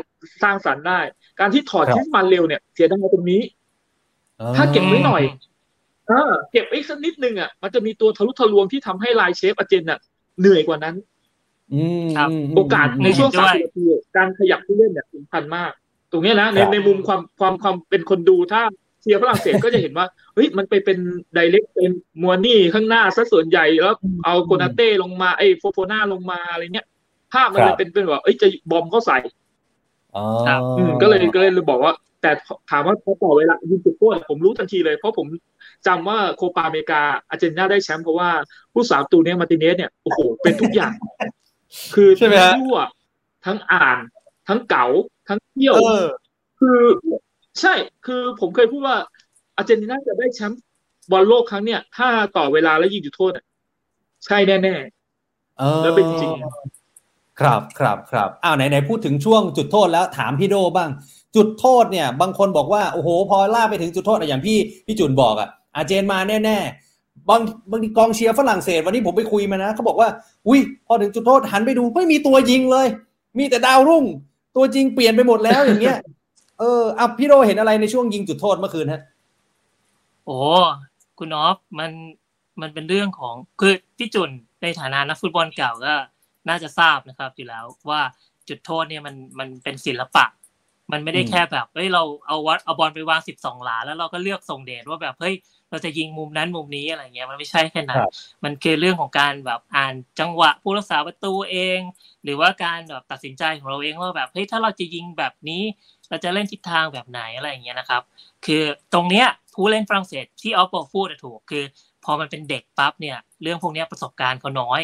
[0.43, 1.01] สร้างสรรค์ได้
[1.41, 3.41] การที่ถอดครับคริสมันเร็วเนี่ยเสียดายตรงนี้
[4.57, 5.23] ถ้าเก็บไว้หน่อย
[6.09, 9.99] เออเก็บไว้สักนิดนึงอะมันจะมีตัวทะลุทะลวงที่ทำให้ลายเชฟอาร์เจนอะ
[10.41, 10.95] เหนื่อยกว่านั้น
[11.75, 13.85] อืมครับมมโอกาสในช่วงด้สามวยสิบนาที
[14.17, 15.73] การขยับผู้เล่นเนี่ยสำคัญมาก
[16.13, 18.63] ตรงเนี้ยนะในครับในมุมความความความเป็นคนดูถ้า
[19.01, 20.99] เชียร์ฝรั่งเศสก็จะเห็นว่าเฮ้ยมันไปเป็น
[21.35, 26.87] ไดเรกเป็นมัวนี่ข้างหน้าซะส่วนใหญ่แล้วเอาโคนาเต้ลงมาไอ้โฟโฟนาลงมาอะไรเงี้ย
[27.33, 29.19] ภาพมันเลยเป็นเป็นแบบเอ้ยจะบอมเข้าใส่
[30.17, 32.31] อ๋อครับอืมก็เลยก็เลยบอกว่า แต่
[32.71, 35.27] ถามว่าพอต่อเวลายิงจุดโทษผมรู้ทันทีเลย เพราะผม
[35.87, 38.31] จำว่าโคปาอเมริกาอาร์เจนตินาได้แชมป์เพราะว่า
[38.73, 40.93] ผู้สาวตูเนี้ยมาร์ติเนสเนี่ยโอ้โหเป็นทุกอย่าง
[41.95, 42.81] คือใช่ไหมฮะทั้งยั่ว
[43.47, 43.99] ทั้งอ่าน
[44.49, 44.87] ทั้งเก๋า
[45.29, 46.07] ทั้งเที่ยวเออ
[46.61, 46.81] คือ
[47.61, 47.75] ใช่
[48.07, 48.97] คือผมเคยพูดว่า
[49.57, 50.63] อาร์เจนตินาจะได้แชมป์
[51.11, 53.45] บอลโลกครั้งเนี้ยถ้าต่อเวลาแล้วยิงจุดโทษอะ
[54.27, 54.77] ใช่แน่
[55.59, 56.33] เออแล้วเป็นจริง
[57.41, 60.91] ครับครับครับอ้าวไหนไหนพูดถึงช่วงจุดโทษแล้วถามพี่โดบ้าง
[61.37, 67.41] จุดโทษเนี่ย บางคนบอกว่าโอ้โห พอล่าไปถึงจุดโทษอะอย่างพี่พี่จุนบอกอะอาเจนมาแน่ๆบาง
[67.71, 70.09] บางทีกองเชียร์ฝรั่งเศสวันนี้ผมไปคุยมานะเขาบอกว่า
[70.49, 72.87] อุ้ยพอถึงจุดโทษหันไปดูไม่มีตัวยิงเลย
[73.39, 74.05] มีแต่ดาวรุ่ง
[74.57, 75.99] ตัวจริงเปลี่ยนไปหมดแล้วอย่างเงี้ย
[76.59, 79.03] เอออะพี่โดเห็นอะไรในช่วงยิงจุดโทษเมื่อคืนฮะ
[80.27, 80.39] โอ้
[81.19, 81.91] คุณออฟมัน
[82.61, 84.31] มันเป็นเรื่องของคือพี่จุน
[84.63, 85.95] ในฐานะนักฟุตบอลเก่าก็
[86.49, 88.01] น่าจะทราบนะครับอยู่แล้วว่า
[88.49, 90.25] จุดโทษเนี่ยมันมันเป็นศิลปะ
[90.93, 95.35] มันไม่ได้อืมแค่แบบเฮ้ยเราเอาวัดเอาบอลไปวางสิบสองหลาแล้วเราก็เลือกส่งเดชว่าแบบเฮ้ย
[95.71, 98.11] เราจะยิงมุมนั้นมุมนี้อะไรเงี้ยมันไม่ใช่แค่นั้นครับ
[98.45, 101.79] มันคือเรื่องของการแบบอ่านจังหวะผู้รักษาประตูเอง
[102.25, 105.63] หรือว่าการแบบตัดสินใจของเราเองว่าแบบเฮ้ยถ้าเราจะยิงแบบนี้
[106.09, 108.03] เราจะเล่นทิศทางแบบไหนอะไรอย่างเงี้ยนะครับ
[108.47, 108.63] คือ
[108.95, 111.65] ตรงเนี้ยผู้เล่นฝรั่งเศสที่ออฟบอกพูดอะถูกคือ
[112.05, 114.83] พอมันเป็นเด็กปั๊บเนี่ย เรื่องพวกเนี้ยประสบการณ์เขาน้อย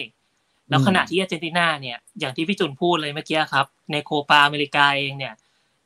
[0.69, 5.35] แล้วอืมขณะที่อาร์เจนตินาเนี่ยอย่างที่พี่จุนพูดเลยเมื่อกี้ครับ ในโคปาอเมริกาเองเนี่ย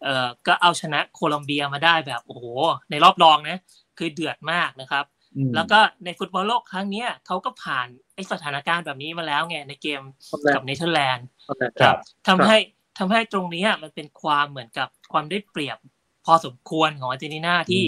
[0.02, 2.44] เอ่อก็เอาชนะโคลอมเบียมาได้แบบโอ้โห
[2.90, 3.58] ในรอบรองนะ
[3.98, 5.04] คือเดือดมากนะครับ
[5.36, 11.96] อืมแล้วก็ในฟุตบอลโลกครั้งเนี้ยเขาก็ผ่านไอสถานการณ์แบบนี้มาแล้วไงในเกมๆทำแรงกับเนเธอร์แลนด์ทำแรงครับ
[12.28, 12.58] ทำให้
[12.98, 15.78] ทำให้ตรงเนี้ยมันเป็นความเหมือนกับความได้เปรียบ
[16.24, 17.82] พอสมควรของอาร์เจนตินาที่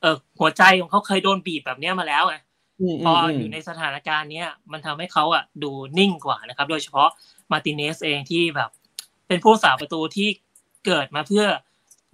[0.00, 2.36] เออหัวใจของเขาเคยโดนบีบแบบเนี้ยมาแล้วไง
[2.94, 7.08] มพออยู่ในสถานการณ์เนี้ยมันทำให้เขาอะดูนิ่งกว่านะครับ โดยเฉพาะ
[7.52, 8.70] มาร์ติเนสเองที่แบบ
[9.28, 10.28] เป็นผู้สาประตูที่
[10.86, 11.44] เกิดมาเพื่อ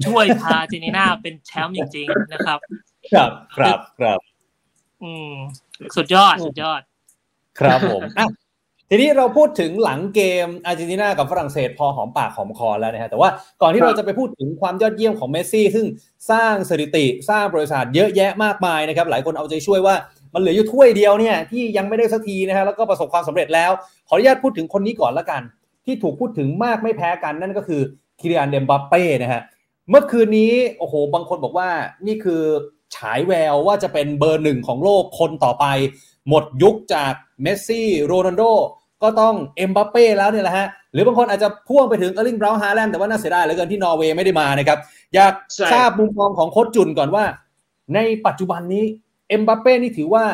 [0.06, 2.58] ช่วยพาอาร์เจนตินาเป็นแชมป์จริง ๆ นะครับ
[3.12, 4.20] ครับครับครับ
[5.02, 5.32] อืม
[5.96, 6.80] สุดยอดสุดยอด
[7.58, 8.26] ครับผมอะ
[8.90, 13.28] ทีนี้เราพูดถึงหลังเกมอาร์เจนตินากับฝรั่งเศสพอหอมปากหอมคอแล้วนะฮะแต่ว่า
[13.62, 15.86] ก่อนที่เราจะไปพูดถึงความยอดเยี่ยมของเมสซี่ ซึ่ง
[16.30, 19.94] สร้างสถิติสร้างบริษัทเยอะแยะมากมายนะครับ หลายคนเอาใจช่วยว่า
[20.34, 23.70] มันเหลืออยู่ถ้วยเดียวเนี่ยที่ยังไม่ได้สักทีนะฮะแล้วก็ประสบความสำเร็จแล้ว
[24.08, 25.42] ขออนุญาตพูดถึงคนนี้ก่อนละกัน
[25.86, 27.82] ที่ถูกพูดถึงมากไม่แพ้กันนั่นก็คือ
[28.20, 29.42] คีเลียนเอ็มบัปเป้นะฮะ
[29.90, 31.68] เมื่อคืนนี้โอ้โห บางคนบอกว่า
[32.06, 32.42] นี่คือ
[32.96, 35.64] ฉายแววว่าจะเป็นเบอร์หนึ่งของโลกคนต่อไป
[36.28, 38.42] หมดยุคจากเมสซี่โรนัลโด
[39.02, 44.78] ก็ต้องเอ็มบัปเป้แล้วเนี่ยแหละฮะ หรือบางคนอาจจะพ่วงไปถึงเออร์ลิงเบราต์ฮาแลนด์แต่ว่าน่าเสียดายเหลือเกินที่นอร์เวย์ไม่ได้มานะครับ
[45.14, 45.34] อยาก
[45.72, 47.24] ทราบมุมมองของโค้ชจุนก่อนว่า
[47.94, 48.84] ในปัจจุบันนี้
[49.28, 50.24] เอ็มบัปเป้นี่ถือว่า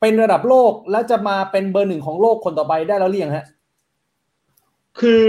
[0.00, 3.46] เป็นระดับโลกแล้วจะมาเป็นเบอร์หนึ่งของโลกคนต่อไปได้แล้วหรือยังฮะ
[5.00, 5.24] คือ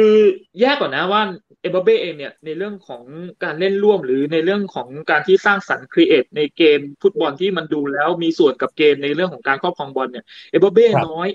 [0.60, 1.22] แยกก่อนนะว่า
[1.62, 3.04] เอ็มบัปเป้เองเนี่ยในเรื่องของ
[3.44, 11.30] การเล่นร่วมหรือในเรื่องของการที่สร้างสรรค์ create ในเกมฟุตบอลที่มันดูแล้วมีส่วนกับเกมในเรื่องของการครอบครองบอลเนี่ยเอ็มบัปเป้ครับน้อย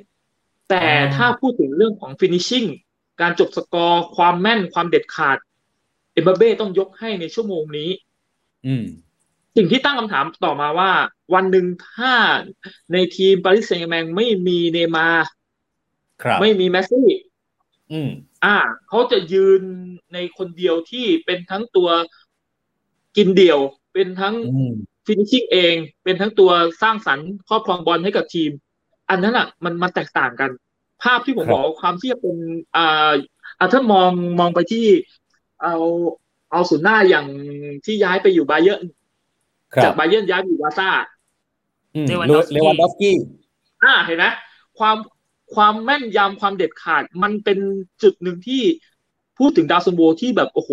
[0.70, 2.64] แต่อ่าถ้าพูดถึงเรื่องของ finishing
[3.20, 5.38] การจบสกอร์ความแม่นความเด็ดขาด
[6.12, 7.90] เอ็มบัปเป้ต้องยกให้ในชั่วโมงนี้
[8.66, 8.84] อืม
[9.56, 10.90] สิ่งที่ตั้งคำถามต่อมาว่า
[11.34, 12.14] วันหนึ่งถ้า
[12.92, 15.26] ในทีมปารีสแซงต์แมงไม่มีเนย์มาร์
[16.22, 17.08] ครับไม่มีแมสซี่
[17.92, 18.10] อืม
[18.44, 18.56] อ่า
[18.88, 19.62] เขาจะยืน
[20.14, 21.88] ในคนเดียวที่เป็นทั้งตัว
[23.16, 23.60] กินเดี่ยว
[23.92, 24.74] เป็นทั้งอืม
[25.06, 26.50] ฟินิชชิ่งเอง เป็นทั้งตัว
[26.82, 28.50] สร้างสรรค์ครอบครองบอลให้กับทีม
[29.10, 30.50] อันนั้นอะ มันมันแตกต่างกัน
[31.02, 32.36] ภาพที่ผมครับบอกว่าความที่จะเป็น
[32.76, 33.12] อ่า
[33.58, 34.86] อ่าถ้ามองมองไปที่
[35.62, 35.76] เอา
[36.52, 37.26] เอาศูนย์หน้าอย่าง
[37.84, 38.82] ที่ย้ายไปอยู่บาเยิร์น
[39.74, 40.90] ครับจากบาเยิร์นย้ายไปอยู่บาร์ซ่า
[41.94, 43.16] อืมเลวันดอฟสกี้เลวันดอฟสกี้
[43.84, 44.24] อ่าเห็นไหม
[44.78, 44.96] ความ
[45.54, 47.58] ความแม่นยำความเด็ดขาด มันเป็น
[48.02, 48.62] จุดหนึ่งที่
[49.38, 50.70] พูดถึงดาวซัลโวที่แบบโอ้โห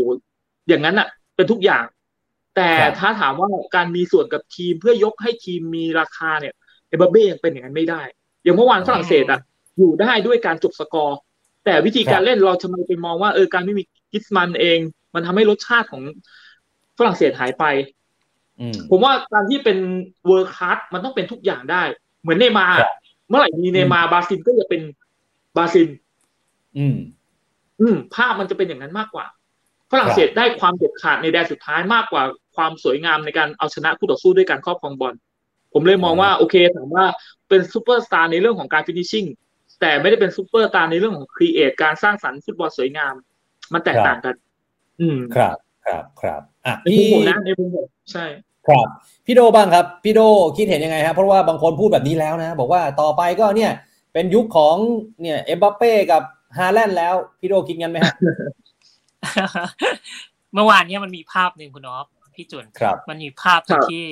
[0.67, 1.85] อย่างนั้นอะเป็นทุกอย่าง
[2.55, 6.53] แต่ครับถ้าถามว่าการมีส่วนกับทีมเพื่อยกให้ทีมมีราคาเนี่ย
[6.89, 8.01] เอ็มบัปเป้ยังเป็นอย่างนั้นไม่ได้
[8.43, 9.39] อย่างเมื่อวานฝรั่งเศสอะ
[9.77, 11.17] อยู่ได้ด้วยการจบสกอร์
[11.65, 14.79] แต่วิธีการเล่นเราทำไมไปมองว่าเออการไม่มีกรีซมันน์เอง
[15.13, 16.03] มันทำให้รสชาติของ
[16.97, 17.63] ฝรั่งเศสหายไป
[18.59, 19.77] อืมผมว่าการที่เป็น
[20.27, 21.83] world class มันต้องเป็นทุกอย่างได้
[22.21, 22.93] เหมือนเนย์มาร์ครับ
[23.29, 24.81] เมื่อไหร่มีเนย์มาร์บราซิลก็จะเป็น
[25.55, 25.87] บราซิล
[26.77, 26.97] อืม
[27.81, 29.25] อืม ภาพมันจะเป็นอย่างนั้นมากกว่า
[29.91, 32.23] ฝรั่งเศสได้ความเด็ดขาดในแดนสุดท้ายมากกว่า
[32.55, 35.13] ความสวยงามในการเอาชนะคู่ต่อสู้ด้วยการครอบครองบอล
[35.73, 37.05] ผมเลยมองว่าโอเคถามว่า
[37.49, 39.25] เป็นซูเปอร์สตาร์ในเรื่องของการ finishing
[39.81, 43.13] แต่ไม่ได้เป็นซูเปอร์สตาร์ในเรื่องของ create การสร้างสรรค์ฟุตบอลสวยงาม
[43.73, 44.35] มันแตกต่างกัน
[45.01, 48.25] อืม ครับ ครับ ครับอะในมุมผมนะในมุมผมใช่
[48.67, 48.87] ครับ
[49.25, 50.21] พี่โดบ้างครับพี่โด
[50.57, 53.71] คิดเห็นยังไงครับเพราะว่าบางคนพูดแบบนี้แล้วนะ บอกว่าต่อไปก็เนี่ย
[54.13, 54.75] เป็นยุคของ
[55.21, 56.21] เนี่ยเอ็มบัปเป้กับ
[56.57, 58.15] ฮาแลนด์แล้ว พี่โดคิดงั้นไหมฮะ
[60.53, 64.05] เมื่อวานเนี้ยมันมีภาพหนึ่งคุณออฟพี่จุนครับมันมีภาพครับที่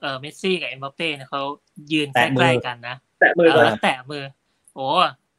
[0.00, 1.42] เออเมสซี่กับเอ็มบัปเป้เนี่ยเขา
[1.92, 4.24] ยืนใกแตะมือล้ๆกันนะแตะมือเอกัอนแล้วแตะมือ
[4.74, 4.86] โอ้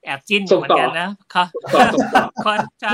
[0.06, 2.94] แอบจิ้นอยู่เหมือนส่งต่อกันนะครับส่งต่อส่งต่อคนใช่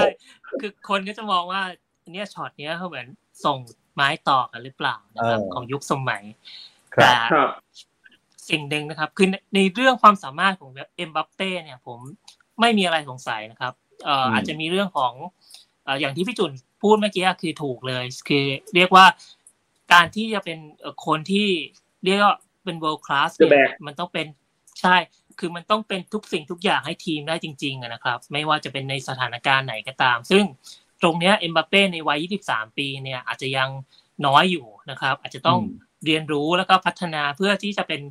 [0.61, 1.61] คือคนก็จะมองว่า
[2.03, 3.07] อันเนี้ยช็อตเนี้ยเขาเหมือน
[3.45, 3.57] ส่ง
[3.95, 6.23] ไม้ต่อกันหรือเปล่านะครับเออของยุคสมัย
[6.95, 7.49] ครัแต่ครับ
[8.49, 11.99] สิ่งหนึ่งนะครับ คือในในเรื่องความสามารถของเอ็มบัปเป้เนี่ย ผม
[12.59, 15.13] ไม่มีอะไรสงสัยนะครับเอ่ออมอาจจะมีเรื่องของ
[15.83, 19.05] เอ่ออย่างที่พี่จุนพูดเมื่อกี้คือถูกเลย คือเรียกว่า
[19.93, 21.47] การที่จะเป็นเอ่อคนที่
[22.05, 24.27] เรียกว่าเป็น world class The เนี่ย best มันต้องเป็น
[24.81, 24.95] ใช่
[25.39, 30.43] คือมันต้องเป็นทุกสิ่งทุกอย่างให้ทีมได้จริงๆอะนะครับ ไม่ว่าจะเป็นในสถานการณ์ไหนก็ตาม ซึ่ง
[31.01, 33.69] ตรงเนี้ยเอ็มบัปเป้ในวัย 23 ปีเนี่ยอาจจะยัง
[34.25, 38.01] น้อยอยู่นะครับ อาจจะต้องอืมเรียนรู้แล้วก็พัฒนาเพื่อที่จะเป็น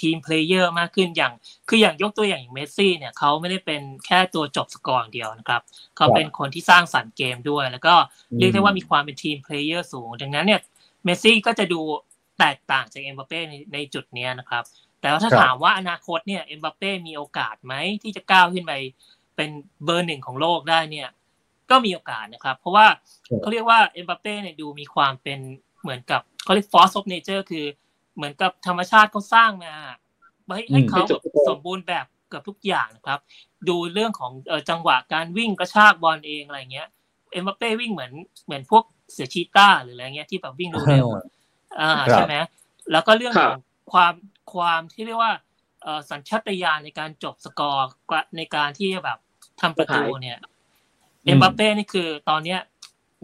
[0.00, 1.32] team player มากขึ้นอย่าง
[1.68, 5.62] คืออย่างยกตัวอย่างอย่างเมสซี่เนี่ยเขาไม่ได้เป็นแค่ตัวจบสกอร์อย่างเดียวนะครับ
[5.96, 7.94] เขาเป็นคนที่สร้างสรรค์เกมด้วย แล้วก็
[8.38, 10.60] เรียกได้ว่ามีความเป็น team player สูง ดังนั้นเนี่ย
[11.04, 11.80] เมสซี่ก็จะดู
[12.38, 14.64] แตกต่างจากเอ็มบัปเป้ในในจุดเนี้ยนะครับ
[15.00, 18.72] แต่ว่าถ้าครับถามว่าอนาคตเนี่ยเอ็มบัปเป้มีโอกาสไหมที่จะก้าวขึ้นไป
[19.36, 19.50] เป็น
[19.84, 21.08] เบอร์หนึ่งของโลกได้เนี่ย
[21.70, 22.86] ก็มีโอกาสนะครับ เพราะว่า
[23.28, 25.38] ครับเขาเรียกว่าเอ็มบัปเป้เนี่ยดูมีความเป็น
[25.82, 27.66] เหมือนกับเขาเรียก force of nature คือ
[28.16, 29.74] เหมือนกับธรรมชาติเขาสร้างมา
[30.56, 33.20] ให้ให้เขาแบบสมบูรณ์แบบเกือบทุกอย่างนะครับ
[33.68, 36.88] ดูเรื่องของเอ่อจังหวะการวิ่งกระชากบอลเองอะไรเงี้ย
[37.32, 38.12] เอ็มบัปเป้วิ่งเหมือน
[38.46, 42.34] เหมือนพวกเสือชีต้าหรืออะไรเงี้ยที่แบบวิ่งเร็วๆอ่าครับใช่ไหม
[42.92, 43.60] แล้วก็เรื่องครับของ
[43.92, 44.12] ความ
[44.54, 45.32] ความที่เรียกว่า
[45.82, 47.86] เอ่อสัญชาตญาณในการจบสกอร์
[48.36, 49.18] ในการที่จะแบบ
[49.60, 50.38] ทำประตูเนี่ย
[51.26, 52.60] เอ็มบัปเป้นี่คือตอนเนี้ย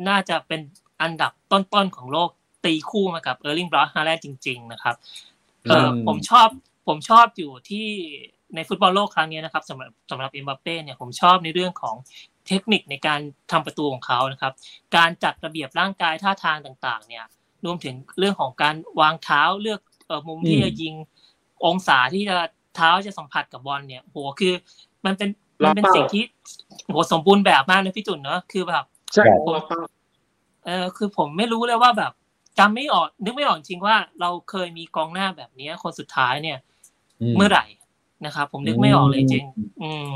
[0.08, 0.60] น่าจะเป็น
[1.02, 2.30] อันดับต้นๆของโลก
[2.64, 4.96] ตีคู่มากับเออร์ลิงเบราต์ฮาแลนด์จริง ๆ นะครับ
[5.68, 6.48] เอออืมผมชอบ
[6.88, 7.88] ผมชอบอยู่ที่
[8.54, 11.96] ในฟุตบอลโลกครั้งนี้นะครับสำหรับสำหรับเอ็มบัปเป้เนี่ยผมชอบในเรื่องของ
[12.48, 14.52] เทคนิคในการทำประตูของเขานะครับ
[14.96, 17.24] การจัดระเบียบร่างกายท่าทางต่างๆ เนี่ย
[17.64, 20.94] รวมถึงเรื่องของการวางเท้าเลือกเอ่อมุมที่อืมจะยิง
[21.66, 22.36] องศาที่จะ
[22.76, 24.54] เท้าจะสัมผัสกับบอลเนี่ยโหคือ
[25.04, 25.28] มันเป็น
[25.64, 26.24] มันเป็นล็อกเป้าสิ่งที่
[26.86, 29.80] โหสมบูรณ์แบบมากนะพี่จุนเนอะคือแบบใช่ครับผมว่าเป้า
[30.66, 32.12] เออคือผมไม่รู้เลยว่าแบบ
[32.58, 36.58] จำไม่ออก นึกไม่ออกจริงว่า เราเคยมีกองหน้าแบบเนี้ยคนสุดท้ายเนี่ย
[37.36, 37.64] เมื่อไหร่
[38.26, 39.44] นะครับผมนึกไม่ออกเลยจริง
[39.82, 40.08] อืม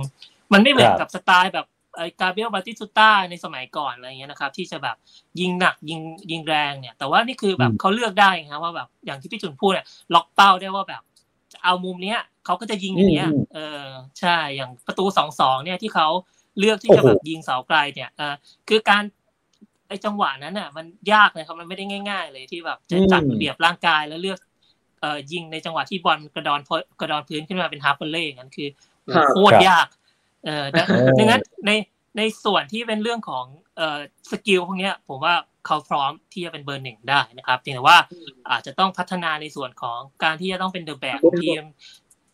[0.53, 4.97] มันไม่เหมือนครับกับสไตล์แบบไอ้กาเบรียลบาติสตุต้าในสมัยก่อนอะไรเงี้ยนะครับ ที่จะแบบ
[5.41, 11.16] ยิงหนักยิงยิงแรงเนี่ย แต่ว่านี่คือแบบอืมเขาเลือกได้ครับว่าแบบอย่างที่พี่จุนพูดเนี่ยล็อกเป้าได้ว่าแบบจะ
[11.67, 13.87] เอามุมเนี้ยเขาก็จะยิงอย่างเงี้ยอืมเออ
[14.21, 16.09] ใช่อย่างประตูสองสองเนี่ยที่เขา
[16.59, 18.35] เลือกที่จะโอ้โหแบบยิงเสาไกลเนี่ยเออ
[18.69, 19.03] คือการ
[19.89, 24.39] ไอ้จังหวะนั้นน่ะ มันยากเลยครับมันไม่ได้ง่าย ๆ เลยที่แบบจะจัดระเบียบร่างกายแล้วเลือก
[25.01, 28.69] เอ่อยิงในจังหวะที่บอลกระดอนพกระดอนพื้นขึ้นมาเป็น half volley อย่างนั้นคือ
[29.15, 29.87] ครับโคตรยาก
[30.45, 31.71] เออดังเออดังนั้นใน
[32.17, 33.66] ในส่วนที่เป็นเรื่องของเอ่อ
[34.31, 35.35] สกิลพวกเนี้ยผมว่า
[35.67, 37.99] เขาพร้อมที่จะเป็นเบอร์หนึ่งได้นะครับเพียงแต่ว่า
[38.51, 41.63] อาจจะต้องพัฒนาในส่วนของการที่จะต้องเป็นเดอะแบกทีม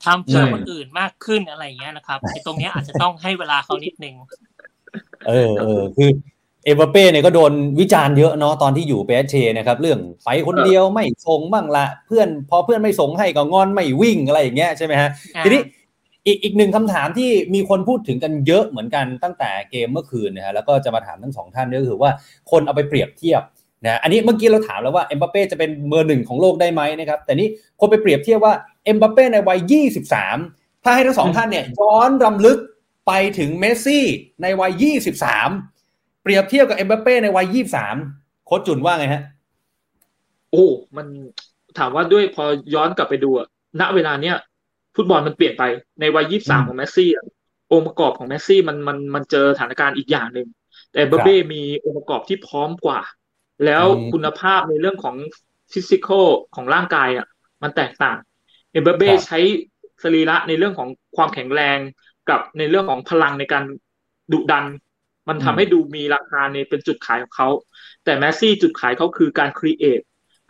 [0.05, 4.15] ทำเพื่อคนอื่นมากขึ้นอะไรอย่างเงี้ยนะครับไอ้ตรงเนี้ยอาจจะต้องให้เวลาเขานิดนึง
[5.29, 6.11] เออเออคือ
[6.65, 15.61] เอ็มบัปเป้เนี่ยก็โดนวิจารณ์เยอะเนาะตอนที่อยู่เปแอสเชนะครับ เรื่องไปคนเดียวไม่ส่งบ้างละเพื่อนพอเพื่อนไม่ส่งให้ก็งอนไม่วิ่งอะไรอย่างเงี้ยใช่ไหมฮะอ่าทีนี้
[16.27, 22.11] อีกอีกหนึ่งคำถามที่มีคนพูดถึงกันเยอะเหมือนกันตั้งแต่เกมเมื่อคืนนะฮะแล้วก็จะมาถามทั้งสองท่านก็คือว่า
[22.51, 23.43] คนเอาไปเปรียบเทียบ
[23.85, 27.49] นะอันนี้เมื่อกี้เราถามแล้วว่าเอ็มบัปเป้จะเป็นเบอร์หนึ่งของโลกได้ไหมนะครับแต่นี่
[27.81, 28.55] คนไปเปรียบเทียบว่า
[28.85, 29.75] เอ็มบัปเป้ในวัย
[30.35, 32.59] 23 ถ้าให้ทั้งสองท่านเนี่ยย้อนรำลึก
[33.07, 34.05] ไปถึงเมสซี่
[34.43, 34.85] ในวัย
[35.49, 37.57] 23 เปรียบเทียบกับเอ็มบัปเป้ในวัย
[38.01, 39.23] 23 โค้ชจุนว่าไงฮะ
[40.51, 41.07] โอ้มัน
[41.79, 43.47] ถามว่าด้วยพอย้อนกลับไปดูอะ
[43.81, 44.37] ณเวลาเนี้ย
[44.97, 45.63] ฟุตบอลมันเปลี่ยนไป
[46.01, 47.25] ในวัยยี่สามอืมของแมสซี่อะ
[47.73, 50.49] องค์ประกอบของแมสซี่มันมันมันเจอสถานการณ์อีกอย่างหนึ่ง
[50.93, 53.01] แต่เบเบ้มีองค์ประกอบที่พร้อมกว่า
[53.65, 55.17] แล้วอืมคุณภาพในเรื่องของ
[55.73, 57.27] physical ของร่างกายอะ
[57.63, 58.19] มันแตกต่าง
[58.73, 59.39] เอ็มบัปเบ้ครับใช้
[60.03, 61.79] สรีระในเรื่องของความแข็งแรง
[62.31, 63.65] กับในเรื่องของพลังในการ
[64.33, 64.65] ดุดัน
[65.29, 67.49] มันทำให้ดูมีราคาในเป็นจุดขายของเขา
[68.05, 70.01] แต่เมสซี่จุดขายเขาคือการ create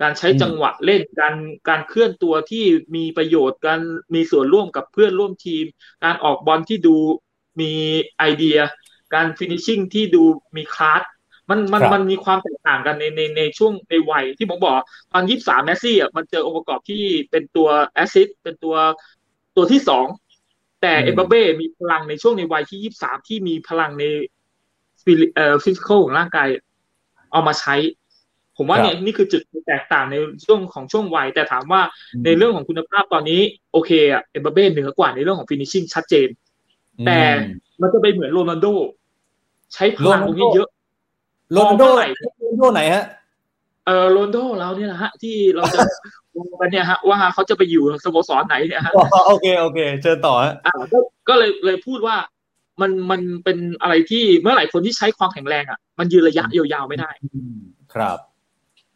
[0.03, 1.35] การใช้อืมจังหวะเล่นการ
[1.69, 2.65] การเคลื่อนตัวที่
[2.97, 3.81] มีประโยชน์การ
[4.15, 5.65] มีส่วนร่วมกับเพื่อนร่วมทีม
[6.05, 6.97] การออกบอลที่ดู
[7.61, 7.73] มี
[8.19, 8.59] ไอเดีย
[9.15, 10.23] การ finishing ที่ดู
[10.57, 11.03] มีคลาส
[11.51, 14.75] มันมันครับมันมีความแตกต่างกันในในในช่วงในวัยที่ผมบอก
[15.13, 18.77] ตอนยี่สามเมสซี่อะมันเจอองค์ประกอบที่เป็นตัว assist เป็นตัว
[19.57, 20.07] ตัวที่สอง
[20.81, 24.05] แต่อืมเอ็มบัปเบ้มีพลังในช่วงในวัยที่ยี่สามที่มีพลังใน
[25.05, 26.49] ฟิลิเอ่อ physical ของร่างกาย
[27.33, 27.75] เอามาใช้
[28.57, 31.81] ผมว่าครับเนี่ยนี่คือจุดแตกต่างในช่วงของช่วงวัย แต่ถามว่า
[32.25, 33.41] ในเรื่องของคุณภาพตอนนี้
[33.73, 36.29] โอเคอะเอ็มบัปเบ้เหนือกว่าในเรื่องของ finishing ชัดเจน
[37.07, 38.67] แต่อืมมันจะไปเหมือนโรนัลโด
[39.75, 40.69] ใช้พลังตรงนี้เยอะ
[41.53, 43.05] โรนัลโดพอเมื่อไหร่โรนัลโดไหนฮะ
[43.87, 45.79] เออโรนัลโดเราเนี่ยนะฮะ ที่เราจะ
[46.35, 52.17] มองกันเนี่ยฮะ ว่าเขาจะไปอยู่สโมสรไหนเนี่ยฮะอ๋อโอเคโอเคเชิญต่อฮะอ่าก็ก็เลยเลยพูดว่า
[52.81, 57.11] มันมันเป็นอะไรที่เมื่อไหร่คนที่ใช้ความแข็งแรงอะ มันยืนระยะยาวๆไม่ได้
[57.95, 58.19] ครับ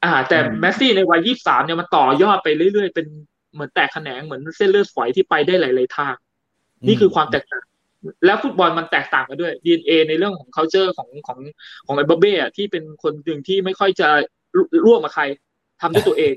[0.05, 3.07] อ่า แต่อืมแมสซี่ในวัยยี่สามเนี่ยมันต่อยอดไปเรื่อยๆ เป็น
[3.55, 6.15] เหมือนแตกแขนงเหมือนเส้นเลือดฝอยที่ไปได้หลายๆทาง
[6.87, 7.65] นี่คือความแตกต่าง
[8.27, 11.39] แล้วฟุตบอลมันแตกต่างกันด้วย DNA ในเรื่องของ culture ของของ
[11.87, 14.09] ของไอ้เบเบ้อะที่เป็นคนหนึ่งที่ไม่ค่อยจะ
[14.87, 15.25] ร่วมกับใคร
[15.81, 16.35] ทำด้วยตัวเอง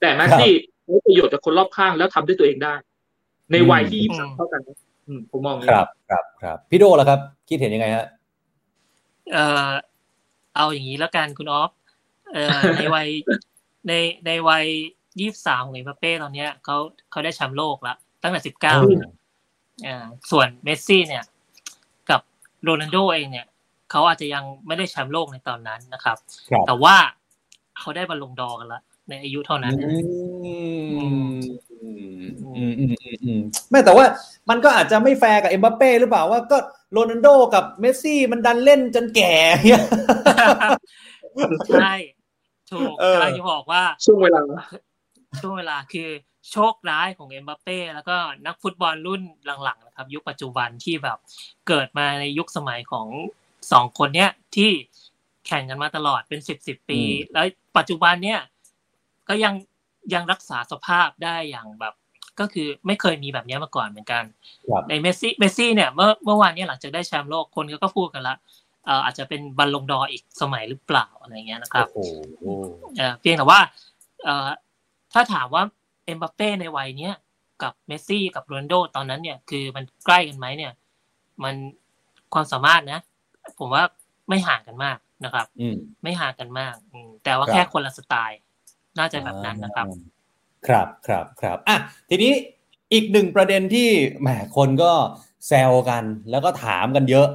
[0.00, 0.52] แต่แมสซี่
[0.84, 2.74] ใช้ประโยชน์จากคนรอบข้างแล้วทำด้วยตัวเองได้
[3.52, 8.06] ในวัยที่ยี่สิบสามเท่ากันนะอืมผมมองอย่างคนี้รับครับครับ พี่โดล่ะครับ คิดเห็นยังไงฮะ
[9.32, 9.70] เอ่อ
[10.56, 11.70] เอาอย่างนี้แล้วกันคุณออฟ
[12.32, 13.08] เอ่อในวัย
[13.88, 13.92] ใน
[14.26, 14.66] ในวัย
[15.20, 16.76] ยี่สามของเอ็มบัปเป้ตอนเนี้ยเขา
[17.10, 19.02] เขาได้แชมป์โลกละตั้งแต่สิบเก้าอืม
[19.86, 21.24] อ่าส่วนเมสซี่เนี่ย
[22.10, 22.20] กับ
[22.62, 23.46] โรนัลโดเองเนี่ย
[23.90, 26.16] เขาอาจจะยังไม่ได้แชมป์โลกในตอนนั้นนะครับ
[26.50, 26.96] ครับแต่ว่า
[27.78, 29.92] เขาได้บัลลงดอร์กันละในอายุเท่านั้นอื
[31.28, 31.32] ม
[31.82, 31.90] อื
[32.30, 34.04] มอืมอืมอืมอืมไม่แต่ว่า
[34.50, 36.58] มันก็อาจจะไม่แฟร์กับเอ็มบัปเป้หรือเปล่าว่าก็
[36.92, 39.32] โรนัลโดกับเมสซี่มันดันเล่นจนแก่
[39.68, 39.84] เนี่ย
[41.68, 41.94] ใช่
[42.72, 44.40] ถูกเออกำลังจะบอกว่าช่วงเวลา
[45.40, 46.08] ช่วงเวลาคือ
[46.52, 49.22] โชคร้ายของเอ็มบัปเป้แล้วก็นักฟุตบอลรุ่น
[49.64, 51.18] หลังๆนะครับ ยุคปัจจุบันที่แบบ
[51.68, 53.06] เกิดมาในยุคสมัยของ
[53.72, 54.70] สองคนเนี้ยที่
[55.46, 58.40] แข่งกันมาตลอดเป็นสิบสิบปีอืมแล้วปัจจุบันเนี่ย
[59.28, 59.54] ก็ยัง
[60.14, 61.94] ยังรักษาสภาพได้อย่างแบบ
[62.40, 64.24] ก็คือไม่เคยมีแบบเนี้ยมาก่อนเหมือนกัน
[64.70, 68.36] ครับในเมสซี่เมสซี่เนี่ยเมื่อเมื่อวานเนี้ยหลังจากได้แชมป์โลกคนก็ก็พูดกันละ
[68.67, 72.44] เอ่ออาจจะเป็นบัลลงดอร์อีกสมัยหรือเปล่าอะไรเงี้ยนะครับโอ้โห
[72.96, 73.60] เอ่อเพียงแต่ว่า
[74.24, 74.48] เอ่อ
[75.12, 75.62] ถ้าถามว่า
[76.04, 77.14] เอ็มบัปเป้ในวัยเนี้ย
[77.62, 80.72] กับเมสซี่กับโรนัลโดตอนนั้นเนี่ย คือมันใกล้กันไหมเนี่ย
[81.44, 81.54] มัน
[82.34, 83.00] ความสามารถนะ
[83.58, 83.84] ผมว่า
[84.28, 88.40] ไม่ห่างกันมากนะครับอืมไม่ห่างกันมากอืมแต่ว่าครับแค่คนละสไตล์
[88.98, 89.86] น่าจะแบบนั้นนะครับ
[90.66, 91.76] ครับครับครับอะ
[92.10, 92.32] ทีนี้
[92.92, 93.88] อีกหนึ่งประเด็นที่
[94.20, 94.92] แหมคนก็
[95.46, 97.28] แซวกันแล้วก็ถามกันเยอะ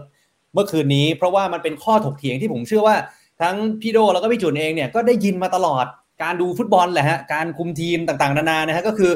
[0.54, 2.96] เมื่อคืนนี้ เพราะว่ามันเป็นข้อถกเถียงที่ผมเชื่อว่า
[3.42, 5.86] ทั้งพี่โดแล้วก็พี่จุนเองเนี่ยก็ได้ยินมาตลอด
[6.24, 9.12] การดูฟุตบอลแหละฮะการคุมทีมต่างๆ นานานะฮะก็คือ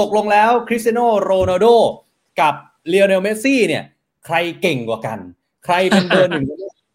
[0.00, 1.66] ตกลงแล้วคริสเตียโนโรนัลโด
[2.40, 2.54] กับ
[2.88, 3.84] เลโอเนลเมสซี่เนี่ย
[4.26, 5.18] ใครเก่งกว่ากัน
[5.64, 6.46] ใครเป็นเบอร์หนึ่ง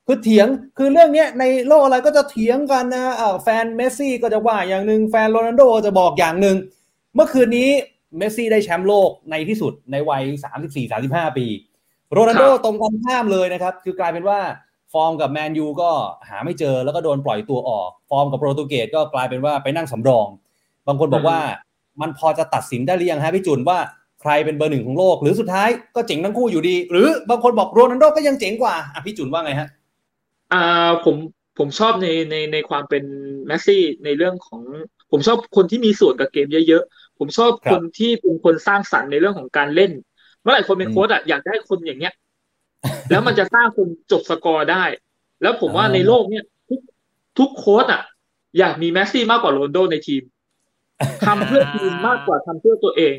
[0.08, 6.58] คือเถียงคือเรื่องเนี้ยในโลกอะไรก็จะเถียงกันนะแฟนเมสซี่ก็จะว่าอย่างหนึ่งแฟนโรนัลโดจะบอกอย่างหนึ่ง
[7.16, 7.70] เมื่อคืนนี้
[8.18, 10.24] เมสซี่ได้แชมป์โลกในที่สุดในวัย
[10.82, 11.46] 34-35 ปี
[12.13, 14.39] โรนัลโดครับตรงกันข้ามเลยนะครับ คือกลายเป็นว่า
[14.93, 15.91] ฟอร์มกับแมนยูก็
[16.30, 20.28] หาไม่เจอแล้วก็โดนปล่อยตัวออก ฟอร์มกับโปรตุเกสก็กลายเป็นว่าไปนั่งสำรอง
[20.88, 21.39] บางคนบอกว่า
[22.02, 23.78] มันพอจะตัดสินได้หรือยังฮะพี่จุนว่า
[24.22, 29.70] ใครเป็นเบอร์หนึ่งของโลก หรือสุดท้ายก็เจ๋งทั้งคู่อยู่ดี หรือบางคนบอกโรนัลโดก็ยังเจ๋งกว่าอะพี่จุนว่าไงฮะ
[30.54, 31.15] อ่าผม
[31.58, 33.04] ผมชอบในในในความเป็น
[33.46, 34.62] แมสซี่ในเรื่องของ
[35.12, 42.14] ผมชอบคนที่มีส่วนกับเกมเยอะๆผมชอบครับคนที่เป็นคนสร้างสรรค์ในเรื่องของการเล่นเมื่อไหร่คนเป็นอืมโค้ชอะอยากได้คนอย่างเงี้ย
[43.12, 44.84] แล้วมันจะสร้างคนจบสกอร์ได้
[45.42, 46.82] แล้วผมว่าอ่าในโลกเนี้ยทุก
[47.40, 48.02] ทุกโค้ชอะ
[48.60, 50.24] อยากมีแมสซี่มากกว่าโรนลโดในทีม
[51.26, 53.16] ทำเพื่อทีมมากกว่าทำเพื่อตัวเอง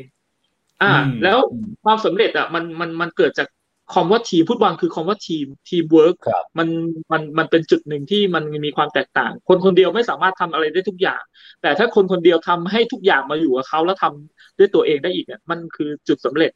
[0.81, 3.47] อ่าอืมแล้วอืมความสำเร็จอะมันมันมันเกิดจาก
[3.93, 6.67] คำว่าทีมฟุตบอลคือคำว่าทีมทีมเวิร์กครับมัน
[7.11, 11.21] มันมันเป็นจุดหนึ่งที่มันมีความแตกต่าง คนคนเดียวไม่สามารถทำอะไรได้ทุกอย่าง
[11.61, 16.51] แต่ถ้าคนคนเดียวทำให้ทุกอย่างมาอยู่กับเขาแล้วทำด้วยตัวเองได้อีกเนี่ยมันคือจุดสำเร็จ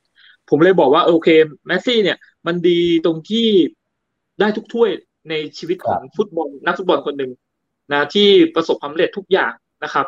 [0.50, 1.28] ผมเลยบอกว่าโอเค
[1.66, 3.48] เมสซี่เนี่ย มันดีตรงที่
[4.40, 4.90] ได้ทุกถ้วย
[5.30, 7.32] ในชีวิตของฟุตบอลนักฟุตบอลคนหนึ่ง
[7.92, 9.54] นะที่ประสบความสำเร็จทุกอย่าง
[9.84, 10.06] นะครับ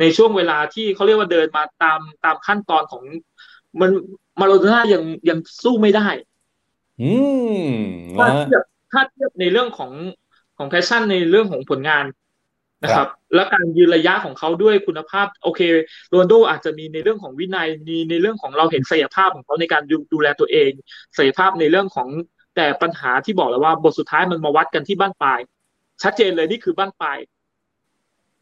[0.00, 3.02] ในช่วงเวลาที่เขาเรียกว่าเดินมาตามตามขั้นตอนของ
[3.80, 3.90] มัน
[4.40, 6.08] มาราโดน่ายังยังสู้ไม่ได้
[7.02, 7.12] อื
[7.56, 7.62] ม
[8.18, 9.92] ถ้านะฮะเทียบถ้าเทียบในเรื่องของ
[10.56, 12.04] ของ passion ในเรื่องของผลงาน
[12.82, 15.60] นะครับ และการยืนระยะของเขาด้วยคุณภาพ โอเค
[16.10, 20.70] โรนลโดอาจจะมีในเรื่องของวินัยมีในเรื่องของเราเห็นศักยภาพของเขาในการดูดูแลตัวเอง
[21.16, 22.08] ศักยภาพในเรื่องของ
[22.56, 25.40] แต่ปัญหาที่บอกแล้วว่าบทสุดท้ายมันมาวัดกันที่บั้นปลาย
[26.02, 27.18] ชัดเจนเลยนี่คือบั้นปลาย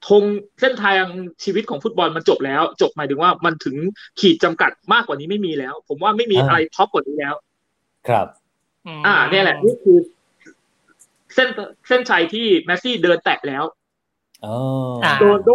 [0.08, 0.24] ธง
[0.60, 1.04] เส้นทาง
[1.44, 3.76] ชีวิตของฟุตบอลมันจบแล้ว จบหมายถึงว่ามันถึง
[4.20, 7.34] ขีดจำกัดมากกว่านี้ไม่มีแล้ว ผมว่าไม่มีอ่าอะไรท็อปกว่านี้แล้ว
[8.08, 8.26] ครับ
[8.98, 9.98] มอ่าเนี่ยแหละนี่คือ
[11.34, 11.48] เส้น
[11.88, 13.79] เส้นชัยที่แมสซี่เดินแตะแล้วอ๋ออ่า
[15.20, 15.50] โรนลโด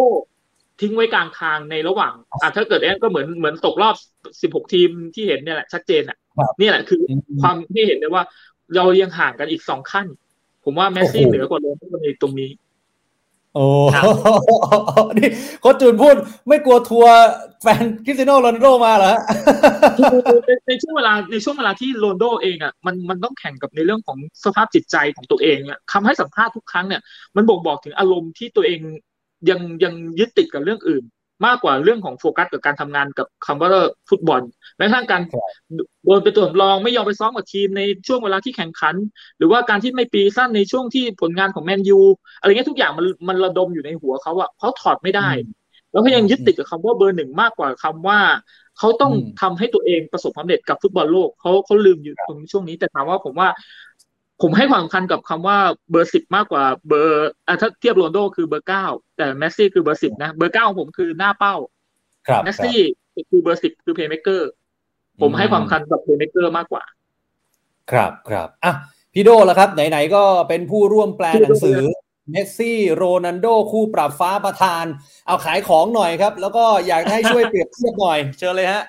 [0.82, 3.96] ทิ้งไว้กลางทางในระหว่างอ่าถ้าเกิดแอนก็เหมือนเหมือนตกรอบ
[4.42, 8.24] 16ทีมที่เห็นเนี่ยแหละชัดเจนอะครับนี่แหละคืออืมความที่เห็นเลยว่า
[8.76, 10.08] เรายังห่างกันอีกสองขั้น
[10.64, 12.50] ผมว่าเมสซี่โอ้โหเหนือกว่าโรนลโดในตรงนี้
[13.56, 13.66] โอ้
[13.96, 14.04] ครับ
[15.18, 15.30] นี่
[15.62, 16.16] โค้ชจูนพูด
[16.48, 17.16] ไม่กลัวทัวร์
[17.62, 19.22] แฟนคริสเตียโนโรนัลโดมาเหรอฮะ
[20.48, 27.02] ในในช่วงเวลาในช่วงเวลาที่โรนลโดเองอะมันมันต้องแข่งกับในเรื่องของสภาพจิตใจของตัวเองเนี่ยคำให้สัมภาษณ์ทุกครั้งเนี่ย
[27.36, 28.80] มันบ่งบอกถึงอารมณ์ที่ตัวเอง
[29.50, 31.04] ยังยังยึดติดกับเรื่องอื่น
[31.46, 33.70] มากกว่าเรื่องของโฟกัสกับการทำงานกับคำว่า
[34.10, 34.42] ฟุตบอล
[34.78, 35.66] แม้กระทั่งการครับ
[36.06, 38.96] โดนเป็นตัวสำรองไม่ยอมไปซ้อมกับทีมในช่วงเวลาที่แข่งขัน
[39.38, 42.00] หรือว่าการที่ไม่ปีสั้นในช่วงที่ผลงานของแมนยู
[42.40, 45.30] อะไรเงี้ยทุกอย่างมันมันระดมอยู่ในหัวเขาอะเขาถอดไม่ได้
[45.92, 48.20] แล้วเขายังยึดติดกับคำว่าเบอร์หนึ่งมากกว่าคำว่า
[48.80, 53.48] เขาต้องอืมทำให้ตัวเองประสบความสำเร็จกับฟุตบอลโลกเขาเขาลืมอยู่ตรงช่วงนี้แต่ถามว่าผมว่า
[54.42, 55.58] ผมให้ความสำคัญกับคำว่า
[55.92, 58.86] เบอร์สิบมากกว่าเบอร์อะถ้าเทียบโรนลโดคือเบอร์เก้า
[59.18, 61.56] แต่แมสซี่คือเบอร์สิบนะเบอร์เก้าของผมคือหน้าเป้า
[62.28, 62.80] ครับเมสซี่
[63.30, 64.50] คือเบอร์สิบคือเพย์เม k เกอร์
[65.22, 66.84] ผมให้ความสำคัญกับเพย์เม k เกอร์มากกว่า
[67.92, 68.74] ครับครับอะ
[69.14, 71.80] พี่โดล่ะครับ ไหนๆก็เป็นผู้ร่วมแปลหนังสือ
[72.32, 74.86] เมสซี่โรนัลโดคู่ปรับฟ้าประทาน
[75.28, 78.84] เอาขายของหน่อยครับ แล้วก็อยากให้ช่วยเปรียบเทียบหน่อย เชิญเลยฮะ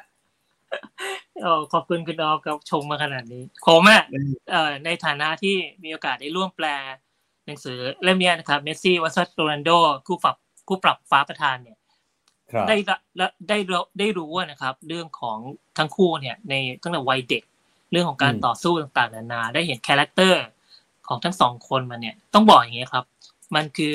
[1.43, 4.03] โอ้ขอบคุณคุณออฟครับชมมาขนาดนี้ผมอะ
[4.51, 6.67] เอ่อในฐานะที่มีโอกาสได้ร่วมแปล
[7.47, 9.71] หนังสือเล่มเนี้ยนะครับเมสซี่ versus โรนัลโด
[10.07, 10.37] คู่ปรับ
[10.69, 11.79] คู่ปรับฟ้าประทานเนี่ย
[12.53, 15.39] ครับได้ละและได้รู้ได้รู้อะนะครับ เรื่องของ
[15.79, 17.43] ทั้งคู่เนี่ยในตั้งแต่วัยเด็ก
[17.91, 20.43] เรื่องของการอืมต่อสู้ต่างๆนานา ได้เห็น character
[21.09, 23.05] ของทั้งสองคนมันเนี่ยต้องบอกอย่างนี้ครับ
[23.55, 23.95] มันคือ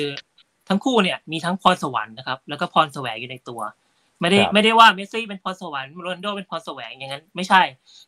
[0.68, 3.60] ทั้งคู่เนี่ยมีทั้งพรสวรรค์นะครับ แล้วก็พรแสวงอยู่ในตัว
[4.22, 7.62] ไม่ได้ครับไม่ได้ว่าเมสซี่เป็นพรสวรรค์โรนัลโดเป็นพรแสวงอย่างนั้น ไม่ใช่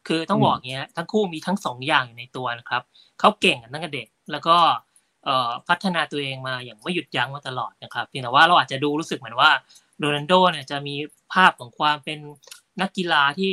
[0.07, 2.83] คือต้องบอกอย่างเงี้ยทั้งคู่มีทั้งสองอย่างอยู่ในตัวนะครับ
[3.21, 4.57] เขาเก่งกันตั้งแต่เด็ก แล้วก็
[5.25, 9.51] เอ่อพัฒนาตัวเองมาอย่างไม่หยุดยั้งมาตลอดนะครับเพียงแต่ว่าเราอาจจะดูรู้สึกเหมือนว่า
[9.99, 10.95] โรนัลโดเนี่ยจะมี
[11.33, 12.19] ภาพของความเป็น
[12.81, 13.53] นักกีฬาที่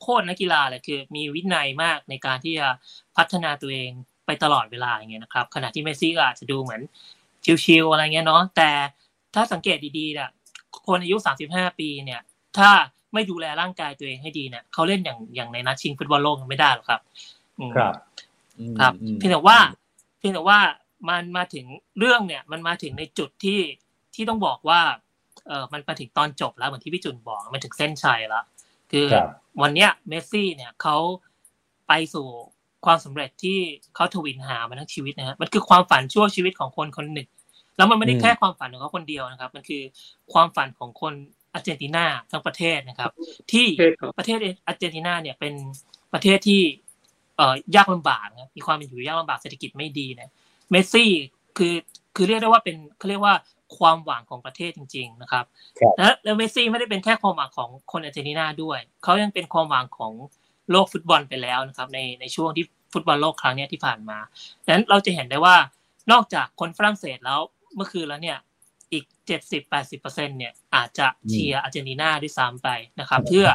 [0.00, 2.68] โคตรนักกีฬาเลยคือมีวินัยมากในการที่จะ
[3.16, 3.90] พัฒนาตัวเอง
[4.26, 6.80] ไปตลอดเวลาอย่างเงี้ยนะครับขณะที่เมสซี่ก็อาจจะดูเหมือน
[7.64, 8.70] ชิลๆอะไรเงี้ยเนาะแต่
[9.34, 10.28] ถ้าสังเกตดีๆเนี่ย
[10.86, 11.16] คนอายุ
[11.48, 12.20] 35 ปีเนี่ย
[12.58, 12.70] ถ้า
[13.14, 17.00] ไม่ดูแลร่างกายตัวเองให้ดีเนี่ยเขาเล่นอย่างอย่างในนัดชิงฟุตบอลโลกไม่ได้หรอกครับ
[17.58, 17.94] อืมครับ
[18.58, 19.58] อืมครับอืมเพียงแต่ว่า
[20.18, 20.58] เพียงแต่ว่า
[21.10, 21.66] มันมาถึง
[21.98, 23.60] เรื่องเนี่ย มันมาถึงในจุดที่
[24.14, 24.80] ที่ต้องบอกว่า
[25.46, 28.44] เออมันมาถึงตอนจบแล้วเหมือนที่พี่จุนบอกมันถึงเส้นชัยแล้ว
[28.92, 29.28] คือครับ
[29.62, 30.96] วันเนี้ยเมสซี่เนี่ยเขา
[31.88, 32.26] ไปสู่
[32.86, 33.58] ความสำเร็จที่
[33.94, 37.28] เขาทวินหามาทั้งชีวิตนะฮะมันคือความฝันชั่วชีวิตของคนคนหนึ่ง
[37.78, 39.82] แล้วมันไม่ได้อืมแค่ความฝันของเขาคนเดียวนะครับ มันคือ
[40.32, 41.14] ความฝันของคน
[41.54, 43.10] อาร์เจนตินาทั้งประเทศนะครับ
[43.52, 45.54] ที่ประเทศครับประเทศอาร์เจนตินาเนี่ยเป็น
[46.12, 46.62] ประเทศที่
[47.36, 50.30] เอ่อยากลำบากนะมีความเป็นอยู่ยากลำบากเศรษฐกิจไม่ดีนะ
[50.70, 51.10] เมสซี่
[51.56, 51.74] คือ
[52.16, 53.34] คือเรียกได้ว่าเป็นเขาเรียกว่า
[53.78, 55.44] ความหวังของประเทศจริง ๆ นะครับ
[55.80, 60.12] ครับและแล้วเมสซี่ไม่ได้เป็นแค่ความหวังของคนอาร์เจนตินาด้วยเขายังเป็นความหวังของ
[60.70, 64.18] โลกฟุตบอลไปแล้วนะครับ ในในช่วงที่ฟุตบอลโลกครั้งเนี้ยที่ผ่านมา
[64.64, 65.56] ดังนั้นเราจะเห็นได้ว่า
[66.12, 67.40] นอกจากคนฝรั่งเศสแล้ว
[67.74, 68.38] เมื่อคืนแล้วเนี่ย
[68.92, 69.04] อีก
[69.60, 72.68] 70-80%เนี่ย อาจจะเชียร์อาร์เจนตินาด้วยซ้ำไป
[73.00, 73.46] นะครับ เพื่อ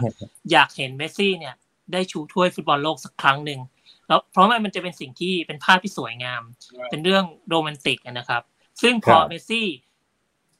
[0.51, 1.55] อยากเห็นเมสซี่เนี่ย
[1.93, 3.59] ได้ชูถ้วยฟุตบอลโลกสักครั้งหนึ่ง
[4.07, 6.41] แล้วเพราะมันจะเป็นสิ่งที่เป็นภาพที่สวยงาม
[6.89, 8.41] เป็นเรื่องโรแมนติกนะครับ
[8.81, 9.67] ซึ่งพอครับเมสซี่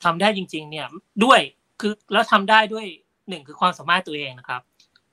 [0.03, 0.87] ทำได้จริง ๆ เนี่ย
[1.23, 1.39] ด้วย
[1.81, 2.85] คือแล้วทำได้ด้วย
[3.29, 4.61] หนึ่งคือความสามารถตัวเองนะครับ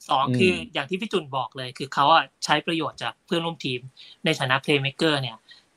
[0.08, 3.80] สองอืมคืออย่างที่พี่จุนบอกเลย คือเขาอะใช้ประโยชน์จากเพื่อนร่วมทีม
[4.24, 5.36] ในฐานะเพลย์เม k เกอร์เนี่ย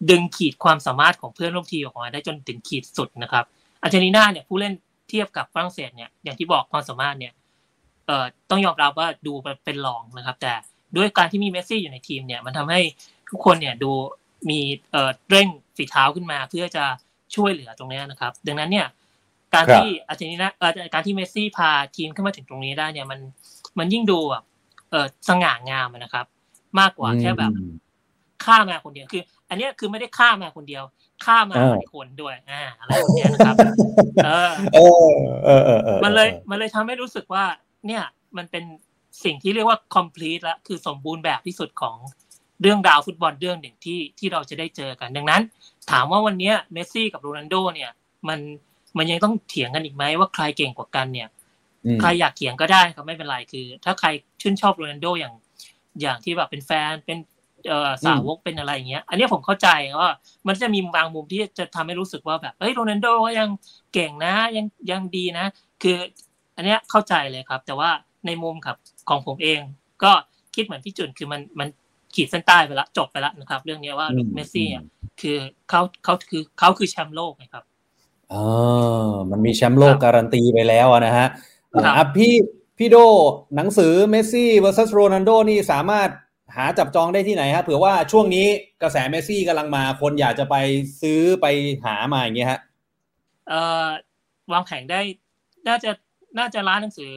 [0.09, 3.45] ดึงขีดความสามารถของเพื่อนร่วมทีมออกมาได้จนถึงขีดสุดนะครับ
[3.81, 4.73] อาร์เจนตินาเนี่ยผู้เล่น
[5.09, 7.33] เทียบกับฝรั่งเศสเนี่ยอย่างที่บอกความสามารถเนี่ย
[8.07, 9.33] เอ่อต้องยอมรับว่าดู
[9.63, 10.53] เป็นรองนะครับ แต่
[10.97, 12.79] ด้วยการที่มีเมสซี่อยู่ในทีมเนี่ยมันทำให้
[13.31, 13.91] ทุกคนเนี่ยดู
[14.49, 14.59] มี
[14.91, 16.83] เอ่อเร่งฝีเท้าขึ้นมา เพื่อจะ
[17.35, 18.87] ช่วยเหลือตรงเนี้ยนะครับ ดังนั้นเนี่ย
[19.53, 23.19] การครับที่อาร์เจนตินาเอ่อการที่เมสซี่พาทีมขึ้นมาถึงตรงนี้ได้เนี่ยมัน
[23.79, 24.43] มันยิ่งดูแบบ
[24.89, 26.25] เอ่อสง่างามอะนะครับ
[26.79, 27.73] มากกว่าแค่แบบอืม
[28.43, 30.83] ฆ่ามาคนเดียวคืออันเนี้ยคือไม่ได้ฆ่ามาคนเดียว
[31.25, 33.55] ฆ่ามาเออหลายคนด้วยอ่าอะไรแบบเนี้ยนะครับ
[34.25, 35.01] เออเออ
[35.45, 37.43] เออเออเออมันเลยมันเลยทำให้รู้สึกว่า
[37.87, 38.03] เนี่ย
[38.37, 38.63] มันเป็น
[39.23, 41.97] สิ่งที่เรียกว่า complete ละคือสมบูรณ์แบบที่สุดของ
[42.61, 45.41] เรื่องราวฟุตบอลเรื่องหนึ่งที่ที่เราจะได้เจอกัน ดังนั้น
[45.91, 47.91] ถามว่าวันเนี้ยเมสซี่กับโรนัลโดเนี่ย
[48.27, 48.39] มัน
[48.97, 51.29] มันยังต้องเถียงกันอีกไหมว่าใครเก่งกว่ากันเนี่ย
[51.85, 54.07] อืมใครอยากเถียงก็ได้ครับไม่เป็นไรคือ ถ้าใคร
[54.41, 55.33] ชื่นชอบโรนัลโดอย่าง
[56.01, 57.32] อย่างที่แบบเป็นแฟนเป็นเอ่อ
[58.05, 59.67] สาวกเป็นอะไรอย่างเงี้ย อันเนี้ยผมเข้าใจ
[59.99, 60.11] ว่า
[60.47, 63.49] มันจะมีบางมุมที่จะทำให้รู้สึกว่าแบบเฮ้ยโรนัลโดก็ยัง
[63.93, 65.45] เก่งนะยังยังดีนะ
[65.83, 65.97] คือ
[66.55, 67.89] อันเนี้ยเข้าใจเลยครับ แต่ว่า
[68.25, 68.77] ในมุมครับ
[69.09, 69.59] ของผมเอง
[70.03, 70.11] ก็
[70.55, 71.67] คิดเหมือนพี่จุนคือมันมัน
[72.15, 74.83] ขีดเส้นใต้ไปแล้วจบไปแล้วนะครับ เรื่องเนี้ยว่าอืมเมสซี่อะ
[75.21, 75.37] คือ
[75.69, 77.63] เขาเขาคือเขาคือแชมป์โลกนะครับ
[78.31, 78.43] อ๋อ
[79.31, 81.27] มันมีแชมป์โลกครับการันตีไปแล้วอะนะฮะ
[81.73, 82.33] ครับอะพี่
[82.77, 82.97] พี่โด
[83.55, 86.09] หนังสือเมสซี่ vs โรนัลโดนี่สามารถ
[86.55, 88.47] หาจับจองได้ที่ไหนฮะเผื่อว่าช่วงนี้
[88.81, 90.55] กระแสเมสซี่กำลังมาคนอยากจะไป
[91.01, 91.45] ซื้อไป
[91.85, 92.59] หามาอย่างเงี้ยฮะ
[93.47, 93.87] เอ่อ
[94.53, 94.99] วางแผงได้
[95.67, 95.91] น่าจะ
[96.37, 97.13] น่าจะร้านหนังสือ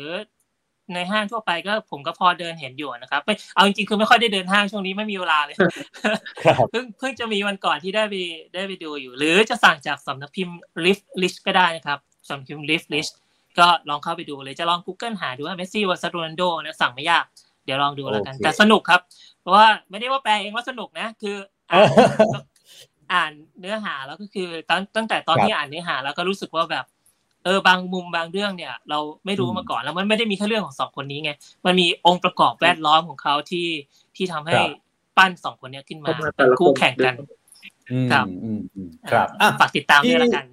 [0.95, 8.14] ในห้างทั่วไปก็ผมก็พอเดินเห็นอยู่นะครับไม่เอาจริงๆคือไม่ค่อยได้เดินห้างช่วงนี้ไม่มีเวลาเลยครับเพิ่งเพิ่งจะมีวันก่อนที่ได้ไป
[8.55, 13.12] ได้ไปดูอยู่ หรือจะสั่งจากสำนักพิมพ์ Lift List ก็ได้นะครับสำนักพิมพ์ Lift List
[13.59, 17.24] ก็ลองเข้าไปดูเลยจะลอง Google หาดูว่าเมสซี่วอร์ซัโรนัลโดนะสั่งไม่ยาก
[17.66, 19.00] เดี๋ยวลองดูแล้วกันโอเคแต่สนุกครับ
[19.42, 21.36] เพราะว่าไม่ได้ว่าแปลเองว่าสนุกนะ คือ
[21.70, 21.86] อ่าน
[23.12, 26.84] อ่านเนื้อหาแล้วก็คือตั้งตั้งแต่ตอนครับที่อ่านเนื้อหา แล้วก็รู้สึกว่าแบบ
[27.44, 31.30] เออบางมุมบางเรื่องเนี่ย เราไม่รู้อืมมาก่อนแล้วมันไม่ได้มีแค่เรื่องของสองคนนี้ไง
[31.66, 33.68] มันมีองค์ประกอบแวดล้อมของเขาที่
[34.16, 34.70] ที่ทำให้ครับ
[35.18, 37.14] ปั้นสองคนเนี้ยขึ้นมาเข้ามาแต่เป็นละคู่คนแข่งกัน
[37.92, 40.46] อืมครับอืมอืมครับอะฝากติดตามด้วยละกัน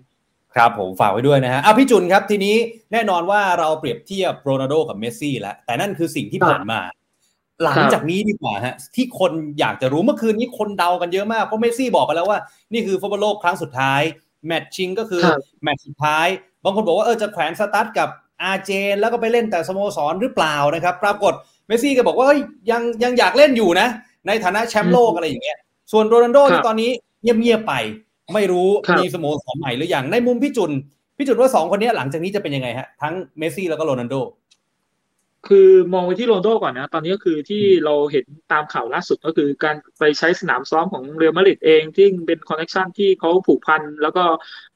[0.56, 2.56] ครับผมฝากไว้ด้วยนะฮะอะพี่จุนครับทีนี้
[2.92, 6.80] แน่นอนว่าเราเปรียบเทียบโรนัลโดกับเมสซี่แล้วแต่นั่นคือสิ่งที่ผ่านมา
[7.64, 12.40] หลังจากนี้ดีกว่าฮะที่คนอยากจะรู้เมื่อคืนนี้คนเดากันเยอะมากเพราะเมสซี่บอกไปแล้วว่า
[12.74, 14.02] นี่คือฟุตบอลโลกครั้งสุดท้าย
[14.48, 16.28] แมตช์ชิงก็คือครับแมตช์สุดท้าย
[16.64, 18.10] บางคนบอกว่าเออจะแขวนสตั๊ดกับ
[18.42, 21.34] อาร์เจนแล้วก็ไปเล่นแต่สโมสรหรือเปล่านะครับปรากฏ
[21.68, 22.42] เมสซี่ก็บอกว่าเฮ้ย
[22.72, 23.88] ยังยังอยากเล่นอยู่นะ
[24.28, 25.58] ในฐานะแชมป์โลกอะไรอย่างเงี้ย
[25.92, 26.92] ส่วนโรนัลโดครัที่ตอนนี้
[27.22, 27.74] เงียบๆไป
[28.34, 30.72] ไม่รู้ครับมีสโมสรใหม่หรือยังในมุมพี่จุน
[31.18, 34.16] พี่จุนว่าสองคนเนี้ยหลังจากนี้จะเป็นยังไงฮะทั้งเมสซี่แล้วก็โรนัลโด
[35.48, 44.24] คือมองไปที่โรนัลโดก่อนนะ ตอนนี้ก็คือที่เราเห็นตามข่าวล่าสุดก็คือการไปใช้สนามซ้อมของเรอัลมาดริดเองที่เป็น connection ที่เขาผูกพัน แล้วก็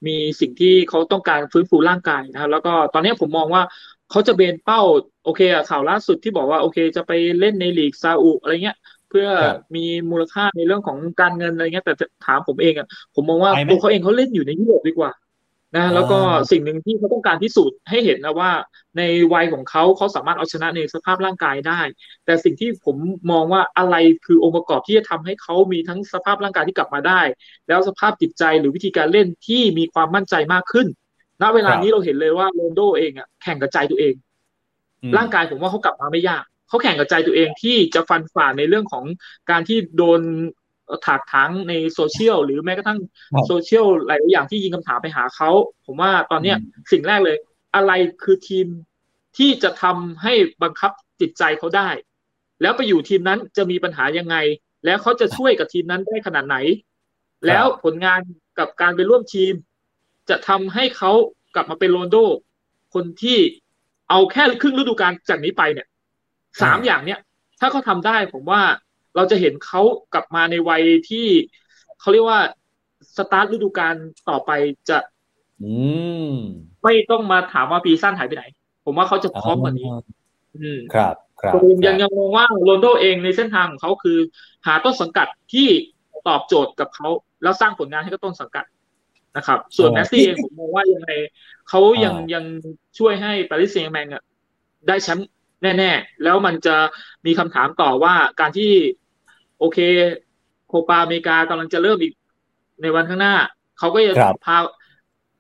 [0.07, 3.63] มีสิ่งที่เขาต้องการฟื้นฟูร่างกายนะครับ แล้วก็ตอนนี้ผมมองว่า
[4.11, 4.82] เขาจะเบนเป้า
[5.24, 8.78] โอเคอะข่าวล่าสุดที่บอกว่าโอเคจะไปเล่นในลีกซาอุอะไรเงี้ย
[9.09, 11.93] เพื่อครับมีมูลค่าในเรื่องของการเงินอะไรเงี้ยแต่
[12.26, 15.11] ถามผมเองอะผมมองว่าไปไหมตัวเขาเองเขาเล่นอยู่ในยุโรปดีกว่า
[15.76, 16.20] นะอ่าแล้วก็
[16.51, 18.51] สิ่งหนึ่งที่เขาต้องการพิสูจน์ให้เห็นนะว่า
[18.97, 19.01] ใน
[19.34, 21.82] วัยของเขาเขาสามารถเอาชนะในสภาพร่างกายได้
[22.26, 22.95] แต่สิ่งที่ผม
[23.32, 23.95] มองว่าอะไร
[24.26, 27.22] คือองค์ประกอบที่จะทำให้เขามีทั้งสภาพร่างกายที่กลับมาได้
[27.68, 30.88] แล้วสภาพจิตใจหรือวิธีการเล่นที่มีความมั่นใจมากขึ้น
[31.41, 34.13] ณเวลานี้เราเห็นเลยว่าโรนลโดเองอะแข่งกับใจตัวเอง
[35.03, 39.05] อืมร่างกายผมว่าเขากลับมาไม่ยากเขาแข่งกับใจตัวเองที่จะฟันฝ่าในเรื่องของ
[39.51, 40.22] การที่โดน
[41.05, 42.99] ถากถางในโซเชียลหรือแม้กระทั่ง
[43.33, 45.49] ครับโซเชียลหลายอย่างที่ยิงคำถามไปหาเขา
[45.85, 47.38] ผมว่าตอนเนี้ยอืมสิ่งแรกเลย
[47.75, 47.91] อะไร
[48.23, 48.67] คือทีม
[49.38, 50.33] ที่จะทำให้
[50.63, 51.89] บังคับจิตใจเขาได้
[52.61, 54.35] แล้วไปอยู่ทีมนั้นจะมีปัญหายังไง
[54.85, 56.57] แล้วเขาจะช่วยกับทีมนั้นได้ขนาดไหน
[57.47, 58.21] แล้วผลงาน
[58.59, 59.53] กับการไปร่วมทีม
[60.29, 61.11] จะทำให้เขา
[61.55, 62.17] กลับมาเป็นโรนลโด
[62.93, 63.39] คนที่
[64.09, 65.88] เอาแค่ครึ่งฤดูกาลจากนี้ไปเนี่ย
[66.61, 67.19] สามอ่าอย่างเนี้ย
[67.59, 68.61] ถ้าเขาทำได้ผมว่า
[69.18, 69.82] เราจะเห็นเขา
[70.13, 71.28] กลับมาในวัยที่
[71.99, 72.41] เขาเรียกว่า
[73.18, 73.95] สตาร์ทฤดูกาล
[74.30, 74.51] ต่อไป
[74.89, 74.97] จะ
[75.63, 75.74] อื
[76.32, 76.34] ม
[76.84, 78.43] ไม่ต้องมาถามว่าปีสั้นหายไปไหน
[78.86, 79.88] ผมว่าเขาจะพร้อมกว่านี้
[80.55, 84.18] อืมครับ ครับผมยังยังมองว่าโรนลโดเองในเส้นทางของเขาคือ
[84.68, 85.68] หาต้นสังกัดที่
[86.28, 87.07] ตอบโจทย์กับเขา
[87.43, 88.65] แล้วสร้างผลงานให้กับต้นสังกัด
[89.38, 91.09] นะครับ ส่วนเมสซี่เองผมมองว่ายังไง
[91.70, 92.43] เขายังยัง
[92.97, 94.07] ช่วยให้ปารีสแซงต์แชร์กแมง
[94.88, 95.30] ได้แชมป์
[95.61, 96.76] แน่ ๆ แล้วมันจะ
[97.26, 98.72] มีคำถามต่อว่าการที่
[99.60, 99.80] โอเค
[100.68, 102.14] โคปาอเมริกากำลังจะเริ่มอีก
[102.82, 103.36] ในวันข้างหน้า
[103.80, 104.58] เขาก็จะครับพา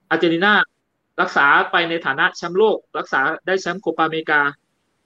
[0.09, 0.53] อาร์เจนตินา
[1.21, 4.41] รักษาไปในฐานะแชมป์โลก รักษาได้แชมป์โคปาอเมริกา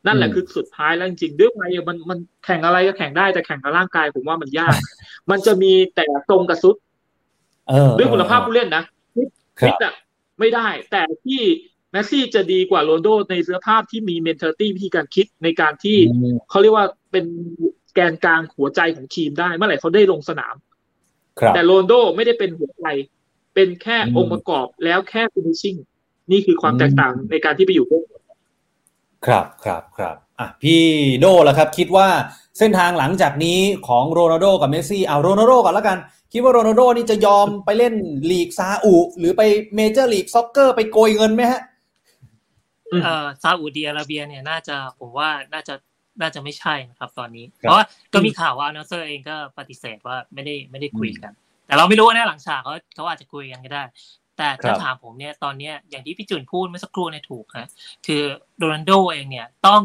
[0.05, 4.75] นั่นแหละอืมคือสุดท้ายแล้วจริงๆด้วยวัยมันมันแข่งอะไรก็แข่งได้แต่แข่งกับร่างกายผมว่ามันยาก
[5.31, 6.75] มันจะมีแต่ทรงกับทรุด
[7.69, 8.83] เออด้วยคุณภาพผู้เล่นนะ
[9.59, 9.93] ครับฟิตอะ
[10.39, 11.41] ไม่ได้ แต่ที่
[11.91, 17.25] เมสซี่จะดีกว่าโรนัลโดในสภาพที่มี mentality วิธีการคิดในการที่อืมเขาเรียกว่าเป็น
[17.93, 20.55] แกนกลางหัวใจของทีมได้ เมื่อไหร่เขาได้ลงสนาม
[21.39, 22.85] ครับแต่โรนัลโดไม่ได้เป็นหัวใจ
[23.53, 25.79] เป็นแค่อืมองค์ประกอบแล้วแค่ finishing
[26.31, 28.05] นี่คือความอืมแตกต่างในการที่ไปอยู่ร่วม
[29.25, 30.83] ครับครับครับอะพี่
[31.19, 32.07] โดล่ะครับ คิดว่า
[32.59, 35.97] เส้นทางหลังจากนี้ของโรนัลโดกับเมสซี่เอาโรนัลโดก่อนแล้วกัน
[36.33, 37.93] คิดว่าโรนัลโดนี่จะยอมไปเล่น
[38.31, 39.41] ลีกซาอุหรือไป
[39.75, 41.61] Major League Soccer ไปโกยเงินไหมฮะ
[42.91, 45.73] อืมเอ่อซาอุดิอาระเบียเนี่ยน่าจะผมว่าน่าจะ
[46.19, 51.31] น่าจะไม่ใช่นะครับ ตอนนี้ครับเพราะว่าก็มีข่าวว่าอัลนาสเซอร์เองก็ปฏิเสธว่าไม่ได้ไม่ได้คุยกัน
[51.65, 53.83] แต่เราไม่รู้นะหลังฉากเขาเขาอาจจะคุยกันก็ได้
[54.37, 57.69] แต่ครัถ้าบถามผมเนี่ยตอนเนี้ยอย่างที่พี่จุนพูดเมื่อสักครู่เนี่ยถูกฮะ
[58.05, 58.23] คือ
[58.57, 59.83] โรนัลโดเองเนี่ยต้อง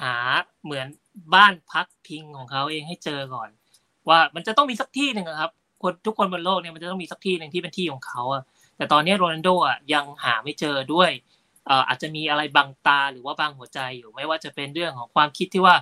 [0.00, 0.14] หา
[0.64, 0.86] เหมือน
[1.34, 3.48] บ้านพักพิงของเขาเองให้เจอก่อน
[4.08, 5.50] ว่ามันจะต้องมีสักที่หนึ่งอะครับ
[5.82, 8.42] คนทุกคนบนโลกเนี่ยมันจะต้องมีสักที่หนึ่งที่เป็นที่ของเขาอะ
[8.76, 15.76] แต่ตอนนี้โรนัลโดอะยังหาไม่เจอด้วยเอ่ออาจจะมีอะไรบังตาหรือว่าบังหัวใจอยู่ไม่ว่าจะเป็นเรื่องของความคิดที่ว่า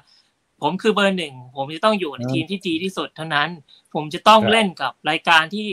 [0.62, 3.48] ผมคือเบอร์หนึ่งผมจะต้องอยู่ในทีมที่ดีที่สุดเท่านั้น
[3.94, 5.66] ผมจะต้องครับเล่นกับรายการที่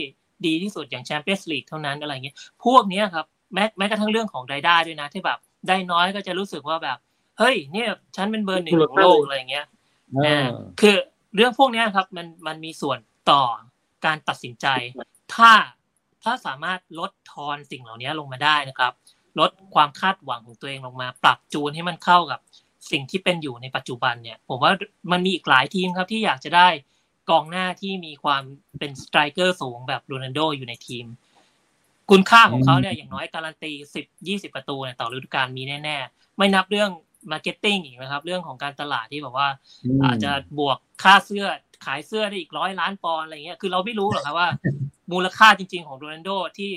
[0.46, 5.38] ดีที่สุดอย่างแชมเปี้ยนส์ลีกเท่านั้นอะไรเงี้ยพวกเนี้ยครับแม้แม้กระทั่งเรื่องของรายได้ด้วยนะที่แบบ
[5.68, 6.98] ได้น้อยก็จะรู้สึกว่าแบบ
[7.38, 9.66] เฮ้ย เนี่ยฉันเป็นเบอร์หนึ่งของโลกอะไรเงี้ย
[10.26, 10.46] อ่า
[10.80, 10.96] คือ
[11.34, 12.98] เรื่องพวกเนี้ยครับมันมันมีส่วน
[13.30, 13.42] ต่อ
[14.04, 14.66] การตัดสินใจ
[15.34, 15.52] ถ้า
[16.24, 18.92] ถ้าสามารถลดทอนสิ่งเหล่านี้ลงมาได้นะครับ
[19.40, 22.40] ลดความคาดหวังของตัวเองลงมา ปรับจูนให้มันเข้ากับ
[22.90, 24.72] สิ่งที่เป็นอยู่ในปัจจุบันเนี่ย ผมว่า
[25.12, 26.68] มันมีอีกหลายทีมครับที่อยากจะได้
[27.30, 28.42] กองหน้าที่มีความ
[28.78, 31.06] เป็น striker สูงแบบโรนัลโดอยู่ในทีม
[32.10, 36.90] คุณค่าของเขาเนี่ยอย่างน้อยการันตีสิบยี่สิบประตูเนี่ยต่อฤดูกาลมีแน่ๆ ไม่นับเรื่อง
[37.32, 39.48] marketing อีกนะครับ เรื่องของการตลาดที่แบบว่า
[40.04, 41.46] อาจจะบวกค่าเสื้อ
[41.84, 44.48] ขายเสื้อได้อีกร้อยล้านปอนด์อะไรเงี้ยคือเราไม่รู้หรอกครับว่า
[45.12, 46.70] มูลค่าจริง ๆ ของโรนัลโดที่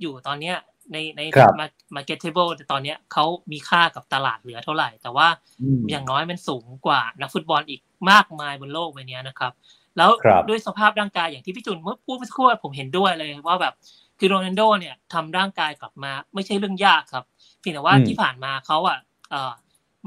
[0.00, 0.56] อยู่ตอนเนี้ย
[0.92, 1.52] ในในครับ
[1.96, 7.80] market table ตอนเนี้ยเขามีค่ากับตลาดเหลือเท่าไหร่ แต่ว่าอย่างน้อยมันสูงกว่านักฟุตบอลอีก
[8.10, 9.52] มากมายบนโลกใบเนี้ยนะครับ
[9.96, 13.74] แล้วครับด้วยสภาพร่างกายอย่างที่พี่จุนเมื่อพูดเมื่อสักครู่ผมเห็นด้วยเลยว่าแบบ
[14.18, 17.24] คือโรนัลโดเนี่ยทำร่างกายกลับมาไม่ใช่เรื่องยากครับ
[17.60, 18.98] เพียงแต่ว่าอืมที่ผ่านมาเขาอะ
[19.30, 19.52] เออ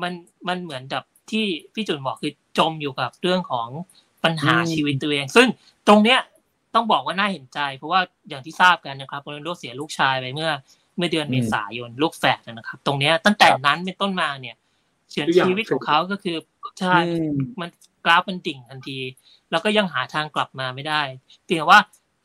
[0.01, 0.13] มัน
[0.47, 3.67] มันเหมือนกับที่พี่จุนบอกคือจมอยู่กับเรื่องของ
[4.23, 5.47] ปัญหาชีวิตตัวเอง ซึ่ง
[5.87, 6.19] ตรงเนี้ย
[6.77, 7.99] ต้องบอกว่าน่าเห็นใจ เพราะว่า
[8.29, 10.51] อย่างที่ทราบกันนะครับโรนัลโดเสียลูกชายไปเมื่อ
[10.97, 14.55] เมื่อเดือนเมษายนลูกแฝดนะครับ ตรงเนี้ยตั้งแต่นั้นเป็นต้นมาเนี่ย
[15.09, 16.37] เฉียนชีวิตของเขาก็คือ
[16.79, 17.69] ใช่อืมมัน
[18.05, 18.99] กราฟมันดิ่งทันที
[19.51, 21.01] แล้วก็ยังหาทางกลับมาไม่ได้
[21.45, 21.79] เพียงว่า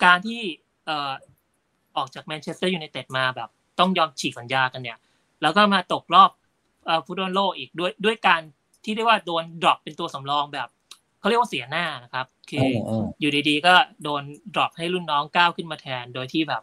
[0.04, 0.40] การที่
[0.86, 1.12] เอ่อ
[1.96, 3.48] ออกจากแมนเชสเตอร์ยูไนเต็ดมาแบบ
[3.78, 4.98] ต้องยอมฉีกสัญญากันเนี่ย
[5.42, 6.30] แล้วก็มาตกรอบ
[7.06, 8.40] ฟุตบอลโลกอีกด้วยด้วยการ
[8.84, 10.68] ที่เรียกว่าโดน drop เป็นตัวสำรองแบบ
[11.22, 14.22] เขาเรียกว่าเสียหน้านะครับ คือเอออยู่ดีๆก็โดน
[14.54, 16.62] drop ให้รุ่นน้องก้าวขึ้นมาแทน โดยที่แบบ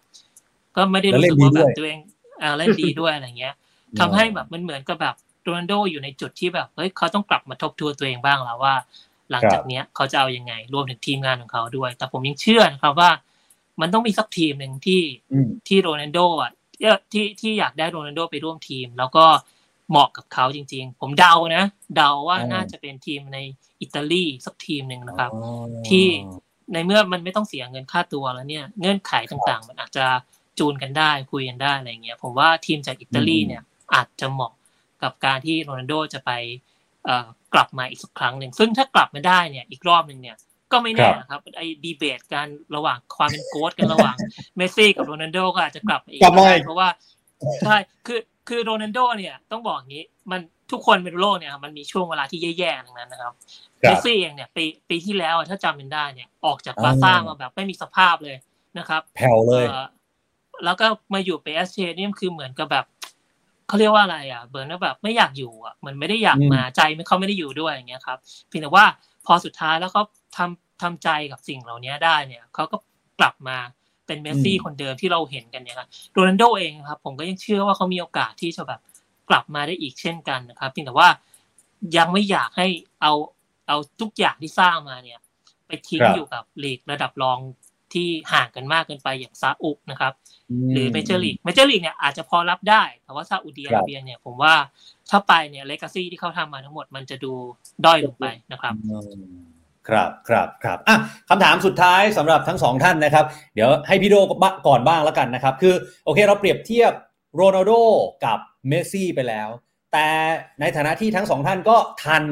[0.75, 1.99] ก็ไม่ได้รู้เล่นสึกว่าแล้วเล่นดีด้วยแบบตัวเอง
[2.39, 3.53] เอ่อเล่นดีด้วยอะไรเงี้ย
[3.99, 8.75] ทำให้แบบมันเหมือนกับแบบโรนัลโดอยู่ในจุดที่แบบเฮ้ยเขาต้องกลับมาทบทวนตัวเองบ้างแล้วว่า
[9.31, 13.11] หลังจากเนี้ยเขาจะเอายังไง รวมถึงทีมงานของเขาด้วย แต่ผมยังเชื่อนะครับว่า
[13.81, 15.01] มันต้องมีสักทีมหนึ่งที่
[15.33, 16.51] อืมที่โรนัลโดอะ
[16.81, 19.25] เอ่อที่ที่อยากได้โรนัลโดไปร่วมทีม แล้วก็
[19.89, 21.63] เหมาะกับเขาจริง ๆ ผมเดานะ
[21.95, 23.39] เดาว่าอืมน่าจะเป็นทีมใน
[23.81, 26.05] อิตาลีสักทีมหนึ่งนะครับอ๋อที่
[26.73, 30.05] ในเมื่อมันไม่ต้องเสียเงินค่าตัวแล้วเนี่ย เงื่อนไขต่างๆ มันอาจจะ
[30.59, 33.61] จูนกันได้คุยกันได้อะไรเงี้ยผมว่าทีมจากอิตาลีเนี่ย
[33.93, 34.51] อาจจะเหมาะ
[35.03, 36.31] กับการที่โรนัลโดจะไป
[37.05, 40.37] เอ่อกลับมาอีกสักครั้งหนึ่งซึ่งถ้ากลับมาได้เนี่ยอีกรอบหนึ่งเนี่ย
[40.71, 44.15] ก็ไม่แน่นะครับไอ้ดีเบตกันระหว่างความเป็นโค้ชกันระหว่าง
[44.57, 46.89] เมสซี่กับโรนัลโดก็อาจจะกลับมาอีกกลับมาได้อีกเพราะว่า
[47.63, 48.19] ใช่คือ
[48.49, 50.41] คือโรนัลโดเนี่ยต้องบอกอย่างนี้มัน
[50.71, 53.33] ทุกคนเป็นโลกเนี่ยมันมีช่วงเวลาที่แย่ๆทั้งนั้นนะครับ
[53.83, 58.37] ครัเมบสซี่เองเนี่ยปีปีที่แล้วอะถ้าจำกันได้เนี่ยออกจากบาร์ซ่ามาแบบไม่มีสภาพเลย
[58.79, 59.85] นะครับแผ่วเลยเอ่อ
[60.65, 62.85] แล้วก็มาอยู่เปแอสเชเนี่ยมันคือเหมือนกับแบบ
[63.67, 68.85] เขาเรียกว่าอะไรอะ burn แบบไม่อยากอยู่อะมันไม่ได้อยากอืมมาใจไม่เขาไม่ได้อยู่ด้วยอย่างเงี้ยครับเพียงแต่ว่า
[69.25, 70.03] พอสุดท้ายแล้วเขา
[70.37, 72.77] ทำทำใจกับสิ่งเหล่านี้ได้เนี่ยเขาก็
[73.19, 73.57] กลับมา
[74.09, 78.79] เป็นเมสซี่คนเดิมที่เราเห็นกันเนี่ยครับโรนัลโดเองครับ ผมก็ยังเชื่อว่าเขามีโอกาสที่จะแบบ
[79.29, 81.09] กลับมาได้อีกเช่นกันนะครับเพียงแต่ว่า
[81.97, 82.67] ยังไม่อยากให้
[83.01, 83.13] เอา
[83.67, 85.19] เอาทุกอย่างที่สร้างมาเนี่ย
[85.67, 87.37] ไปทิ้งครับอยู่กับลีกระดับรอง
[87.93, 90.13] ที่ห่างกันมากเกินไปอย่างซาอุนะครับ
[90.73, 94.53] หรือเมเจอร์ลีกเมเจอร์ลีกเนี่ยอาจจะพอรับได้ แต่ว่าซาอุดิอาระเบียเนี่ยผมว่า
[95.09, 97.33] ถ้าไปเนี่ย legacy ที่เขาทำมาทั้งหมดมันจะดู
[97.85, 99.58] ด้อยลงไปนะครับอืม
[99.89, 100.97] ครับครับครับอะ
[101.29, 103.25] คำถามสุดท้ายสำหรับทั้งสองท่านนะครับ
[103.55, 104.15] เดี๋ยวให้พี่โด
[104.67, 105.73] ก่อนบ้างแล้วกันนะครับ คือ
[106.05, 106.91] โอเคเราเปรียบเทียบ
[107.35, 107.71] โรนัลโด
[108.25, 109.49] กับเมสซี่ไปแล้ว
[109.93, 110.07] แต่
[110.59, 112.23] ในฐานะที่ทั้งสองท่านก็ทัน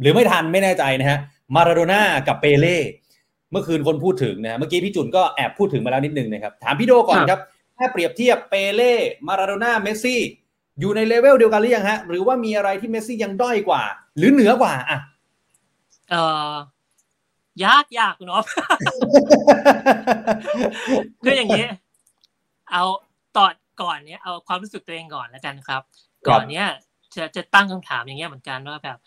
[0.00, 1.18] หรือไม่ทันไม่แน่ใจนะฮะ
[1.54, 2.78] มาราโดน่ากับเปเล่
[3.50, 7.40] เมื่อคืนคนพูดถึงนะฮะเมื่อกี้พี่จุนก็แอบพูดถึงมาแล้วนิดนึงนะครับ ถามพี่โดก่อนครับ
[7.78, 8.94] ถ้าเปรียบเทียบเปเล่
[9.28, 10.20] มาราโดน่าเมสซี่
[10.80, 13.82] อยู่ในเลเวลเดียวกันหรือยังฮะ หรือว่ามีอะไรที่เมสซี่ยังด้อยกว่า
[14.16, 14.98] หรือเหนือกว่าอะ
[16.10, 16.52] เอ่อ
[17.64, 18.46] ยากยากคุณอ๊อฟ
[21.24, 21.66] คืออย่างนี้
[22.70, 22.82] เอา
[23.36, 23.52] ตอน
[23.82, 25.82] ก่อนเนี้ยเอาความรู้สึกตัวเองก่อนแล้วกันครับ
[26.28, 26.66] ก่อนเนี้ย
[27.14, 28.98] จะจะตั้งคำถามอย่างเงี้ยเหมือนกันว่าแบบ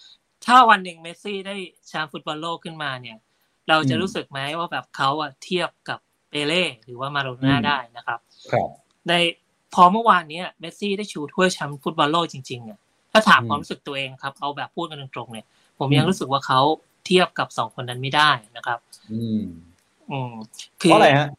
[0.46, 1.56] ถ้าวันหนึ่งเมสซี่ได้
[1.88, 3.18] แชมป์ฟุตบอลโลกขึ้นมาเนี่ย
[3.70, 8.20] เราจะอืมรู้สึกไหมว่าแบบเขาอะเทียบกับเปเล่หรือว่ามาราโดน่าอืมได้นะครับ
[8.52, 8.70] ครับ
[9.10, 9.14] ใน
[9.74, 12.80] พอเมื่อวานเนี้ยเมสซี่ได้ชูถ้วยแชมป์ฟุตบอลโลกจริงๆเนี่ย
[13.12, 15.46] ถ้าถามอืมความรู้สึกตัวเองครับ เอาแบบพูดกันตรงๆเนี่ย
[15.80, 16.62] ผมอืมยังรู้สึกว่าเขา
[17.10, 18.80] เทียบกับสองคนนั้นไม่ได้นะครับ
[19.14, 19.42] อืม
[20.12, 20.34] อืม
[20.78, 21.30] เพราะอะไรฮะ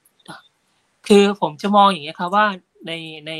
[1.09, 2.47] คือผมจะมองอย่างนี้ยครับว่า
[2.87, 2.93] ใน
[3.27, 3.33] ใน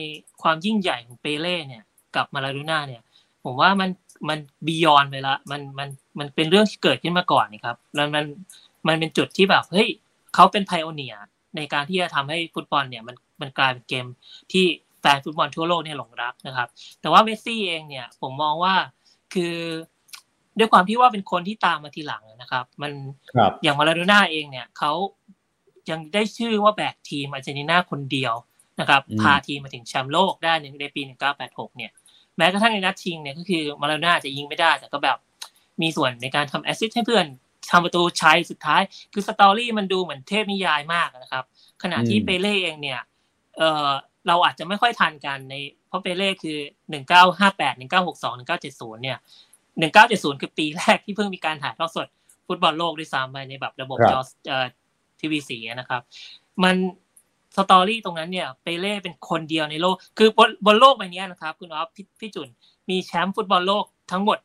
[0.43, 3.03] ความยิ่งใหญ่ของเปเล่เนี่ยกับมาลาโดน่าเนี่ย
[3.45, 3.91] ผมว่ามัน
[4.29, 8.25] มันบียอนไปละมันมันมันเป็นเรื่องที่เกิดขึ้นมาก่อนนี่ครับแล้วมัน
[8.89, 9.89] มันเป็นจุดที่แบบเฮ้ย
[10.35, 11.15] เขาเป็นไพโอเนีย
[11.57, 14.07] ในการที่จะทำให้ฟุตบอลเนี่ยมันมันกลายเป็นเกม
[14.53, 14.65] ที่
[15.01, 16.69] แฟนฟุตบอลทั่วโลกเนี่ยหลงรักนะครับ
[17.01, 18.75] แต่ว่าเมสซี่เองเนี่ยผมมองว่า
[19.35, 19.57] คือ
[20.59, 22.93] ด้วยความที่ว่าเป็นคนที่ตามมาทีหลังนะครับ มัน
[23.37, 24.93] ครับอย่างมาราโดน่าเองเนี่ยเขา
[25.91, 28.35] ยังได้ชื่อว่าแบกทีมอาร์เจนตินาคนเดียว
[28.81, 31.03] นะครับอืมพาทีมมาถึงแชมป์โลกได้ในในปี
[31.41, 31.91] 1986 เนี่ย
[32.37, 35.19] แม้กระทั่งในนัดชิงเนี่ยก็คือมาราโดน่าจะยิงไม่ได้ แต่ก็แบบ
[35.83, 37.27] มีส่วนในการทำแอสซิสต์ให้เพื่อน
[37.71, 38.83] ทำประตูชัยสุดท้าย
[39.13, 41.45] คือ story มันดูเหมือนเทพนิยายมากนะครับ
[41.83, 43.01] ขณะที่อืมเปเล่เองเนี่ย
[43.57, 43.89] เออ
[44.27, 45.55] เราอาจจะไม่ค่อยทันกันใน
[45.89, 46.59] เพราะเปเล่คือ
[47.19, 49.19] 1958 1962 1970 เนี่ย
[49.89, 52.07] 1970คือปีแรกที่เพิ่งมีการถ่ายทอดสด
[52.47, 54.67] ฟุตบอลโลกด้วยซ้ำไปในแบบระบบครับจอเอ่อ
[55.21, 56.01] ทีวีสีนะครับ
[56.65, 56.77] มัน
[57.57, 62.49] story ตรงนั้นเนี่ยเปเล่เป็นคนเดียวในโลก คือบนบนโลกใบเนี้ยนะครับ คุณออฟพี่พี่จุน
[62.91, 64.39] มีแชมป์ฟุตบอลโลกทั้งหมด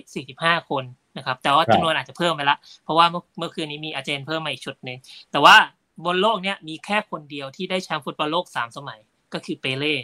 [0.00, 0.84] 445 คน
[1.16, 4.98] นะครับ แต่ว่าครับจำนวนอาจจะเพิ่มไปละ เพราะว่าเมื่อเมื่อคืนนี้มีอาร์เจนเพิ่มมาอีกชุดหนึ่ง
[5.32, 5.56] แต่ว่า
[6.06, 8.98] บนโลกเนี้ยมีแค่คนเดียวที่ได้แชมป์ฟุตบอลโลกสามสมัย
[9.32, 9.94] ก็คือเปเล่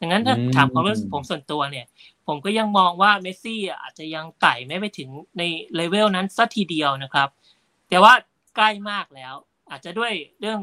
[0.00, 1.86] ดังนั้นถ้าอืมถามความรู้สึกผมส่วนตัวเนี่ย
[2.28, 5.08] ผมก็ยังมองว่าเมสซี่อะอาจจะยังไต่ไม่ไปถึง
[5.38, 5.42] ใน
[5.74, 7.28] เลเวลนั้นซะทีเดียวนะครับ
[7.88, 8.12] แต่ว่า
[8.56, 9.34] ใกล้มากแล้ว
[9.70, 10.60] อาจจะด้วยเรื่อง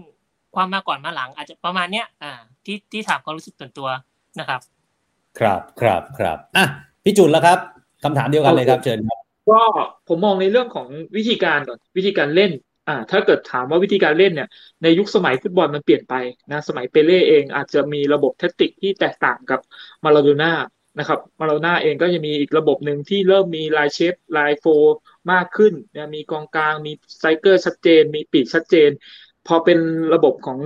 [0.55, 2.31] ความมาก่อนมาหลัง อาจจะประมาณเนี้ยอ่า
[2.65, 3.89] ที่ที่ถามความรู้สึกส่วนตัว
[4.39, 4.61] นะครับ
[5.39, 6.65] ครับครับครับอะ
[7.03, 7.59] พี่จุนแล้วครับ
[8.03, 9.59] คำถามเดียวกันเลยครับเชิญครับก็
[10.07, 10.87] ผมมองในเรื่องของ
[11.17, 12.51] วิธีการก่อนวิธีการเล่น
[12.87, 14.49] อ่าถ้าเกิดถามว่าวิธีการเล่นเนี่ย
[14.83, 16.13] ในยุคสมัยฟุตบอลมันเปลี่ยนไป
[16.51, 19.59] นะสมัยเปเล่เองอาจจะมีระบบแทคติกที่แตกต่างกับ
[20.03, 20.51] มาราโดน่า
[20.99, 24.65] นะครับมาราโดน่าเองก็จะมีอีกระบบหนึ่งที่เริ่มมีลายเชฟลายโฟ
[25.31, 28.89] มากขึ้นนะมีกองกลางมีไซเกอร์ชัดเจน มีปีกชัดเจน
[29.47, 29.79] พอเป็น
[30.13, 30.59] ระบบของ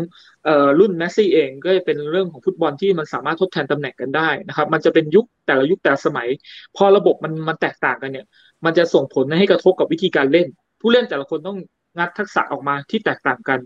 [0.48, 6.28] เอ่อรุ่นเมสซี่เองก็จะเป็นเรื่องของฟุตบอลที่มันสามารถทดแทนตำแหน่งกันได้นะครับ มันจะเป็นยุคแต่ละยุคแต่ละสมัย
[6.76, 8.26] พอระบบมันมันแตกต่างกันเนี่ย
[8.66, 10.48] มันจะส่งผลให้กระทบกับวิธีการเล่น
[10.82, 11.58] ผู้เล่นแต่ละคนต้อง
[11.98, 13.60] งัดทักษะออกมาที่แตกต่างกัน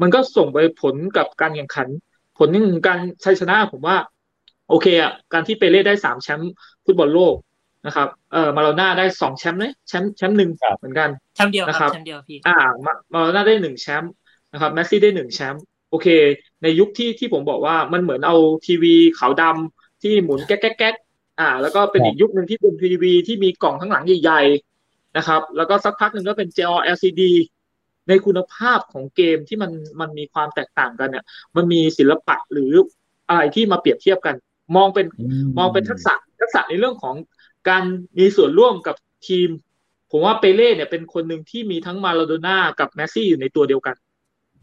[0.00, 1.88] มันก็ส่งไปผลกับการแข่งขัน
[2.38, 3.96] ผลของการชัยชนะผมว่า
[4.68, 6.52] โอเคอะการที่เปเล่ได้สามแชมป์
[6.84, 7.34] ฟุตบอลโลก
[7.86, 14.12] นะครับเอ่อมาราโดน่าได้สองแชมป์เลยแชมป์แชมป์หนึ่งครับเหมือนกันแชมป์เดียวคนะครัรับบแชมป์เดียวพี่อ่ามามาโลน่าได้หนึ่งแชมป์
[14.52, 16.06] นะครับแมสซี่ได้หนึ่งแชมป์โอเค
[16.62, 20.94] ในยุคที่ที่ผมบอกว่ามันเหมือนเอาทีวีขาวดำที่หมุนแก๊กแก๊กแก๊ก
[21.40, 27.22] อ่า แล้วก็เป็นครับอีกยุคหนึ่งที่เป็นทีวีที่มีกล่องข้างหลังใหญ่ๆนะครับ แล้วก็สักพักหนึ่งก็เป็นจอ LCD
[28.08, 31.24] ในคุณภาพของเกมที่มันมันมีความแตกต่างกันเนี่ย
[31.56, 32.72] มันมีศิลปะหรือ
[33.28, 34.34] อะไรที่มาเปรียบเทียบกัน
[34.76, 35.06] มองเป็น
[35.58, 37.14] มองเป็นทักษะทักษะในเรื่องของ
[37.68, 37.84] การ
[38.18, 38.96] มีส่วนร่วมกับ
[39.28, 39.48] ทีม
[40.10, 43.96] ผมว่าเปเล่เนี่ยเป็นคนหนึ่งที่มีทั้งมาราโดน่ากับเมสซี่อยู่ในตัวเดียวกัน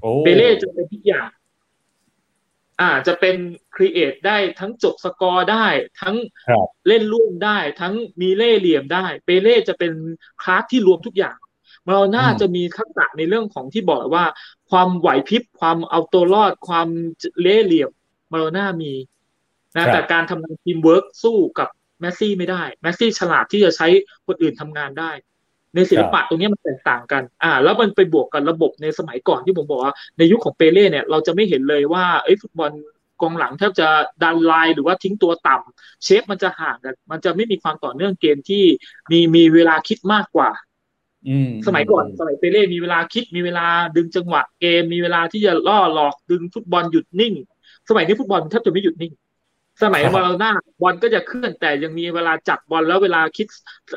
[0.01, 1.29] โอ้เปเล่จะเป็นทุกอย่าง
[2.81, 3.37] อ่าจะเป็น
[3.75, 5.67] create ได้ทั้งจบสกอร์ได้
[6.01, 6.15] ทั้ง
[6.47, 9.93] ครับเล่นร่วมได้ ทั้งมีเล่ห์เหลี่ยมได้ เปเล่จะเป็น
[10.41, 11.37] คลาสที่รวมทุกอย่าง
[11.87, 14.25] มาราโดน่าอืมจะมีทักษะในเรื่องของที่บอกว่า
[14.69, 16.87] ความไหวพริบความเอาตัวรอด ความ
[17.41, 17.91] เล่ห์เหลี่ยม
[18.31, 18.93] มาราโดน่ามี
[19.75, 21.69] นะแต่การทำงานทีมเวิร์กสู้กับ
[21.99, 23.87] เมสซี่ไม่ได้เมสซี่ฉลาดที่จะใช้
[24.27, 25.11] คนอื่นทำงานได้
[25.75, 32.71] ในศิลปะตรงนี้มันแตกต่างกัน อ่า แล้วมันไปบวกกับระบบในสมัยก่อนที่ผมบอกว่าในยุคของเปเล่เนี่ยเราจะไม่เห็นเลยว่าเอ้ยฟุตบอล
[33.21, 33.87] กองหลังแทบจะ
[34.23, 38.63] ดันไลน์หรือว่าทิ้งตัวต่ำ shape มันจะห่างกันมันจะไม่มีความต่อเนื่องเกมที่
[39.11, 40.49] มีมีเวลาคิดมากกว่า
[41.27, 43.65] อืมสมัยก่อนสมัยเปเล่มีเวลาคิดมีเวลา
[43.95, 47.33] ดึงจังหวะเกมมีเวลาที่จะล่อหลอกดึงฟุตบอลหยุดนิ่ง
[47.89, 49.11] สมัยนี้ฟุตบอลแทบจะไม่หยุดนิ่ง
[49.83, 50.51] สมัยมาราโดน่า
[50.81, 53.47] บอลก็จะเคลื่อนแต่ยังมีเวลาจับบอลแล้วเวลาคิด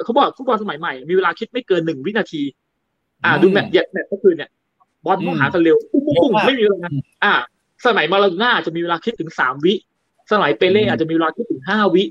[0.05, 2.43] เขาบอกฟุตบอลสมัยใหม่ มีเวลาคิดไม่เกินหนึ่งวินาที
[3.25, 4.51] อ่า ดูแมตช์เหยียดแมตช์ก็คือเนี่ย
[5.05, 6.89] บอลต้องหากันเร็วปุ้งปุ้งปุ้งไม่มีเวลา
[7.25, 7.33] อ่า
[7.87, 9.75] สมัยมาราโดน่าจะมีเวลาคิดถึงสามวิ
[10.33, 12.05] สมัยเปเล่อาจจะมีเวลาคิดถึงห้าวิ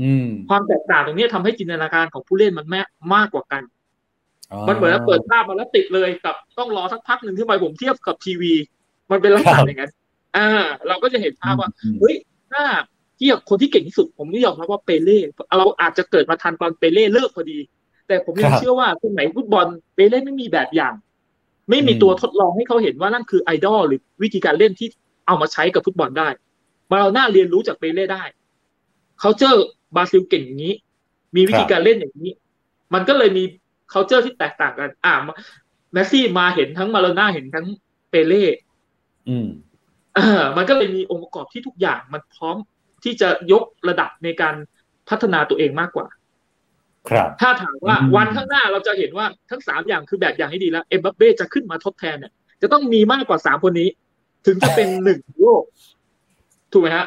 [0.00, 2.80] อืมความแตกต่างตรงนี้ทำให้จินตนาการของผู้เล่นมันแม่
[3.14, 3.62] มากกว่ากัน
[4.68, 8.52] มันเหมือนว่าเปิดภาพมาแล้วติดเลยกับต้องรอสักพักหนึ่งที่ไปผมเทียบกับทีวี
[9.10, 9.92] มันเป็นลักษณะอย่างนั้น
[10.36, 10.48] อ่า
[10.88, 11.70] เราก็จะเห็นภาพว่า
[12.00, 12.16] เฮ้ย
[12.52, 12.64] ถ้า
[13.16, 15.20] เทียบคนที่เก่งที่สุด ผมนี่ยอมรับว่าเปเล่
[15.58, 17.58] เราอาจจะเกิดมาทันตอนเปเล่เลิกพอดี
[18.08, 20.94] แต่ผมยังเชื่อว่าสมัยฟุตบอลเปเล่ไม่มีแบบอย่าง
[21.70, 24.88] ไม่มีตัวทดลองให้เขาเห็นว่านั่นคือไอดอลหรือวิธีการเล่นที่
[25.26, 26.28] เอามาใช้กับฟุตบอลได้
[26.90, 28.24] มาราโดน่าเรียนรู้จากเปเล่ได้
[29.20, 29.54] เขาเจอ
[29.96, 30.74] บราซิลเก่งอย่างนี้
[31.36, 32.32] มีวิธีการเล่นอย่างนี้
[32.94, 33.44] มันก็เลยมี
[33.92, 35.14] c u เจอร์ที่แตกต่างกัน อ่า
[35.92, 37.66] แมสซี่มาเห็นทั้งมาโลน่าเห็นทั้ง
[38.10, 38.44] เปเล่
[40.18, 42.56] อืมอ่ามันก็เลยมีองค์ประกอบที่ทุกอย่างมันพร้อม
[43.04, 44.54] ที่จะยกระดับในการ
[45.08, 46.06] พัฒนาตัวเองมากกว่า
[47.10, 53.88] ครับ ถ้าถามว่าอืมวันข้างหน้าเราจะเห็นว่าทั้งสามอย่างคือแบบอย่างให้ดีแล้วเอ็มบัปเป้จะขึ้นมาทดแทนเนี่ย จะต้องมีมากกว่าสามคนนี้
[54.46, 55.62] ถึงจะเป็นหนึ่งโลก
[56.72, 57.06] ถูกไหมฮะ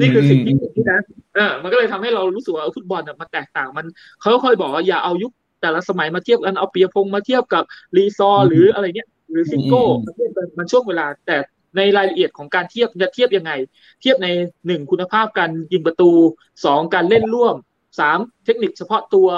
[0.00, 1.00] นี่คือสิ่งที่เกิดขึ้นนะ
[1.34, 3.86] เออมันก็เลยทำให้เรารู้สึกว่าฟุตบอลเนี่ยมันแตกต่างมัน
[4.20, 5.32] เขาค่อยบอกว่าอย่าเอายุค
[5.62, 7.64] แต่ละสมัยมาเทียบกันเอาเปียพงษ์มาเทียบกับ
[7.96, 11.36] รีซอร์หรืออะไรเงี้ยหรือซิโก้อืมมาเทียบกันมันช่วงเวลาแต่
[11.76, 13.52] ในรายละเอียดของการเทียบจะเทียบยังไง
[14.00, 14.28] เทียบใน
[14.66, 16.10] หนึ่งคุณภาพการยิงประตู
[16.64, 17.54] สองการเล่นร่วม
[17.98, 19.28] สามเทคนิคเฉพาะตัว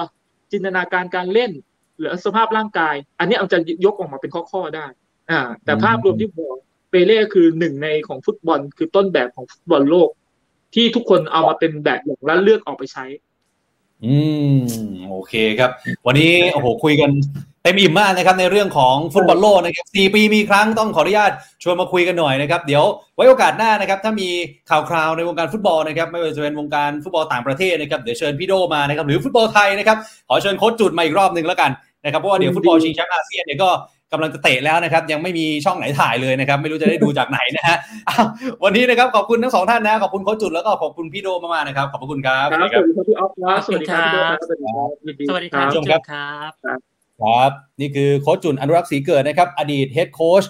[0.52, 1.50] จินตนาการการเล่น
[1.98, 4.86] หรือสภาพร่างกาย อันนี้เอาจะยกออกมาเป็นข้อๆได้
[5.30, 6.56] อ่า แต่ภาพรวมที่บอก
[6.90, 10.10] เปเล่คือหนึ่งในของฟุตบอลคือต้นแบบของฟุตบอลโลก
[10.74, 13.04] ที่ทุกคนเอามาเป็นแบบอย่างแล้วเลือกออกไปใช้
[14.04, 14.16] อื
[14.56, 14.58] ม
[15.08, 15.70] โอเคครับ
[16.06, 17.10] วันนี้โอ้โหคุยกัน
[17.68, 21.30] ต็มอิ่มมากนะครับในเรื่องของฟุตบอลโลกนะครับสี่ปีมีครั้งต้องขออนุญาต
[21.62, 22.84] ชวนมาคุยกันหน่อยนะครับ เดี๋ยว
[23.16, 24.28] ไว้โอกาสหน้านะครับ ถ้ามี
[24.70, 29.96] ข่าวคราวในวงการฟุตบอลนะครับ ไม่ว่าจะเป็นวงการฟุตบอลต่างประเทศนะครับเดี๋ยวเชิญพี่โดมานะครับ หรือฟุตบอลไทยนะครับ
[30.28, 31.70] ขอเชิญโค้ชจุดมาอีกรอบหนึ่งแล้วกัน
[32.04, 33.70] นะครับเพราะว่าเดี๋ยวฟุตบอลชิงแชมป์อาเซียนเนี่ยก็
[34.12, 37.76] กำลังจะเตะแล้วนะครับ ยังไม่มีช่องไหนถ่ายเลยนะครับ ไม่รู้จะได้ดูจากไหนนะฮะ
[38.08, 38.26] อ้าว
[38.64, 47.50] วันนี้นะครับขอบคุณทั้งสองท่านนะขอบคุณโค้ชจุดแล้วก็ขอบคุณพี่โดมากๆนะครับขอบพระคุณครับครับสวัสดีครับพี่ออฟครับสวัสดีครับพี่โดครับสวัสดีครับยินดีสวัสดีครับผู้ชมพี่ ครับ
[47.80, 50.44] นี่คือโค้ชจุนอนุรักษ์ศรีเกิดนะครับ อดีต head coach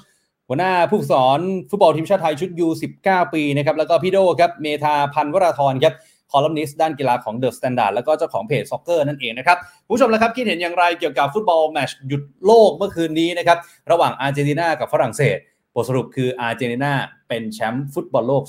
[0.49, 1.41] หัวหน้าผู้สอน
[1.71, 5.95] ฟุตบอลทีมชาติไทยชุด U19 ปีนะครับ แล้วก็พี่โดครับ เมธาพันวราธรครับ
[6.31, 9.59] คอลัมนิสต์ด้านกีฬาของ The Standard แล้วก็เจ้าของเพจซ็อกเกอร์นั่นเองนะครับ
[9.89, 13.59] ผู้ชมแล้วครับ คิดเห็นอย่างไรเกี่ยวกับฟุตบอลแมตช์หยุดโลกเมื่อคืนนี้นะครับ
[13.91, 15.39] ระหว่างอาร์เจนตินากับฝรั่งเศส
[15.83, 16.93] ทสรุปคืออาร์เจนตินา
[17.29, 18.43] เป็นแชมป์ฟุตบอลโลก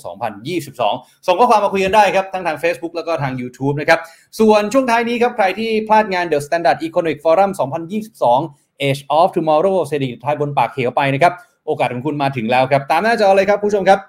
[0.60, 4.00] 2022 ส่งข้อความมาคุยกันได้ครับ ทั้งทาง Facebook แล้วก็ทาง YouTube นะครับ
[4.40, 7.50] ส่วนช่วงท้ายนี้ครับ ใครที่พลาดงาน The Standard Economic Forum
[8.16, 11.32] 2022 Age of Tomorrow เศรษฐกิจไทยบนปากเขียวไปนะครับ
[11.66, 14.00] โอกาสของคุณมาถึงแล้วครับ ตามหน้าจอเลยครับผู้ชมครับ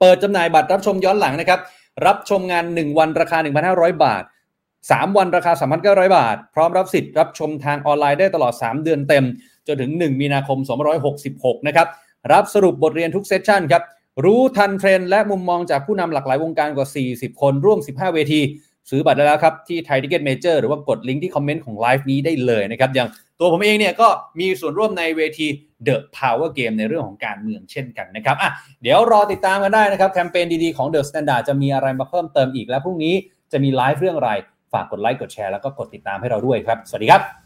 [0.00, 1.60] เปิดจำหน่ายบัตรรับชมย้อนหลังนะครับ
[2.06, 3.38] รับชมงาน 1 วันราคา
[3.70, 4.24] 1,500 บาท
[4.74, 5.52] 3 วันราคา
[5.84, 9.24] 3,900 บาท พร้อมรับสิทธิ์รับชมทางออนไลน์ได้ตลอด 3 เดือนเต็ม
[9.66, 10.58] จนถึง 1 มีนาคม
[11.12, 11.86] 2566 นะครับ
[12.32, 13.82] รับสรุปบทเรียนทุก session ครับ
[14.24, 18.40] รู้ทันเทรนด์และมุมมองจากผู้นำหลากหลายวงการกว่า 40 คนร่วม 15 เวที
[18.90, 23.08] ซื้อบัตรได้แล้วครับ ที่ Thai Ticket Major หรือว่ากดลิงก์ที่คอมเมนต์ของไลฟ์นี้ได้เลยนะครับ อย่าง
[23.38, 24.08] ตัวผมเองเนี่ยก็
[24.40, 25.46] มีส่วนร่วมในเวที
[25.86, 28.50] The Power Game ในเรื่องของการเมืองเช่นกันนะครับอะ
[28.82, 33.14] เดี๋ยวรอติดตามกันได้นะครับ แคมเปญดีๆของ The Standard จะมีอะไรมาเพิ่มเติมอีกและพรุ่งนี้
[33.52, 34.32] จะมีไลฟ์เรื่องอะไร
[34.72, 37.45] ฝากกดไลค์กดแชร์แล้วก็กดติดตามให้เราด้วยครับ สวัสดีครับ